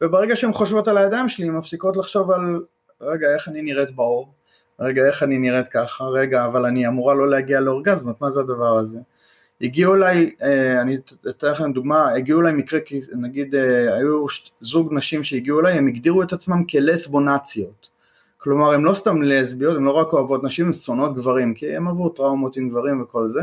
[0.00, 2.62] וברגע שהן חושבות על הידיים שלי, הן מפסיקות לחשוב על,
[3.00, 4.34] רגע, איך אני נראית באור,
[4.82, 8.78] רגע, איך אני נראית ככה, רגע, אבל אני אמורה לא להגיע לאורגזמת, מה זה הדבר
[8.78, 8.98] הזה?
[9.60, 10.98] הגיעו אליי, אה, אני
[11.30, 12.80] אתן לכם דוגמה, הגיעו אליי מקרה,
[13.12, 14.26] נגיד אה, היו
[14.60, 17.88] זוג נשים שהגיעו אליי, הם הגדירו את עצמם כלסבונציות.
[18.38, 21.86] כלומר, הן לא סתם לסביות, הן לא רק אוהבות נשים, הן שונאות גברים, כי הן
[21.86, 23.42] עברו טראומות עם גברים וכל זה.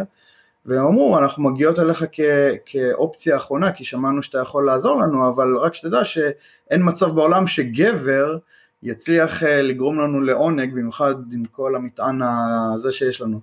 [0.65, 5.57] והם אמרו, אנחנו מגיעות אליך כ- כאופציה אחרונה, כי שמענו שאתה יכול לעזור לנו, אבל
[5.57, 8.37] רק שתדע שאין מצב בעולם שגבר
[8.83, 13.39] יצליח אה, לגרום לנו לעונג, במיוחד עם כל המטען הזה שיש לנו.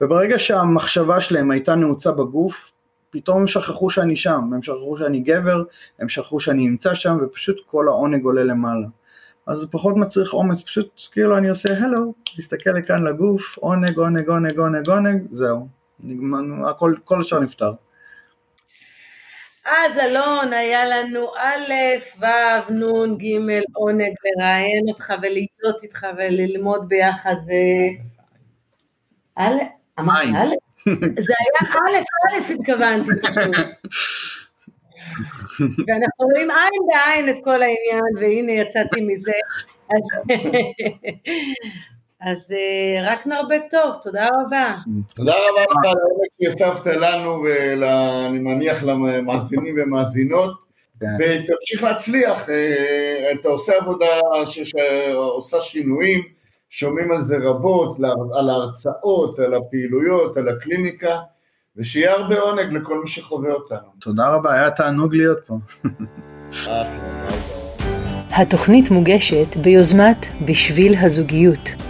[0.00, 2.72] וברגע שהמחשבה שלהם הייתה נעוצה בגוף,
[3.10, 5.62] פתאום הם שכחו שאני שם, הם שכחו שאני גבר,
[5.98, 8.86] הם שכחו שאני נמצא שם, ופשוט כל העונג עולה למעלה.
[9.46, 14.28] אז זה פחות מצריך אומץ, פשוט כאילו אני עושה הלו, להסתכל לכאן לגוף, עונג, עונג,
[14.28, 15.68] עונג, עונג, עונג, זהו.
[16.66, 17.72] הכל, כל השאר נפתר.
[19.70, 21.72] אז אלון, היה לנו א',
[22.20, 23.24] ו', נ', ג',
[23.74, 27.50] עונג לראיין אותך ולהיות איתך וללמוד ביחד ו...
[29.36, 29.52] א',
[30.00, 30.54] אמרת א'?
[31.26, 33.10] זה היה א', א', התכוונתי.
[35.88, 39.32] ואנחנו רואים עין בעין את כל העניין, והנה יצאתי מזה.
[42.20, 44.76] אז אה, רק נרבה טוב, תודה רבה.
[45.14, 50.54] תודה רבה לך על העומק שהסבת לנו, ואני מניח למאזינים ומאזינות,
[51.00, 51.06] כן.
[51.20, 54.06] ותמשיך להצליח, אה, אתה עושה עבודה
[54.44, 56.22] שעושה שינויים,
[56.70, 57.96] שומעים על זה רבות,
[58.34, 61.18] על ההרצאות, על הפעילויות, על הקליניקה,
[61.76, 63.88] ושיהיה הרבה עונג לכל מי שחווה אותנו.
[64.00, 65.58] תודה רבה, היה תענוג להיות פה.
[68.30, 71.89] התוכנית מוגשת ביוזמת בשביל הזוגיות.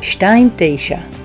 [0.00, 1.17] 2 9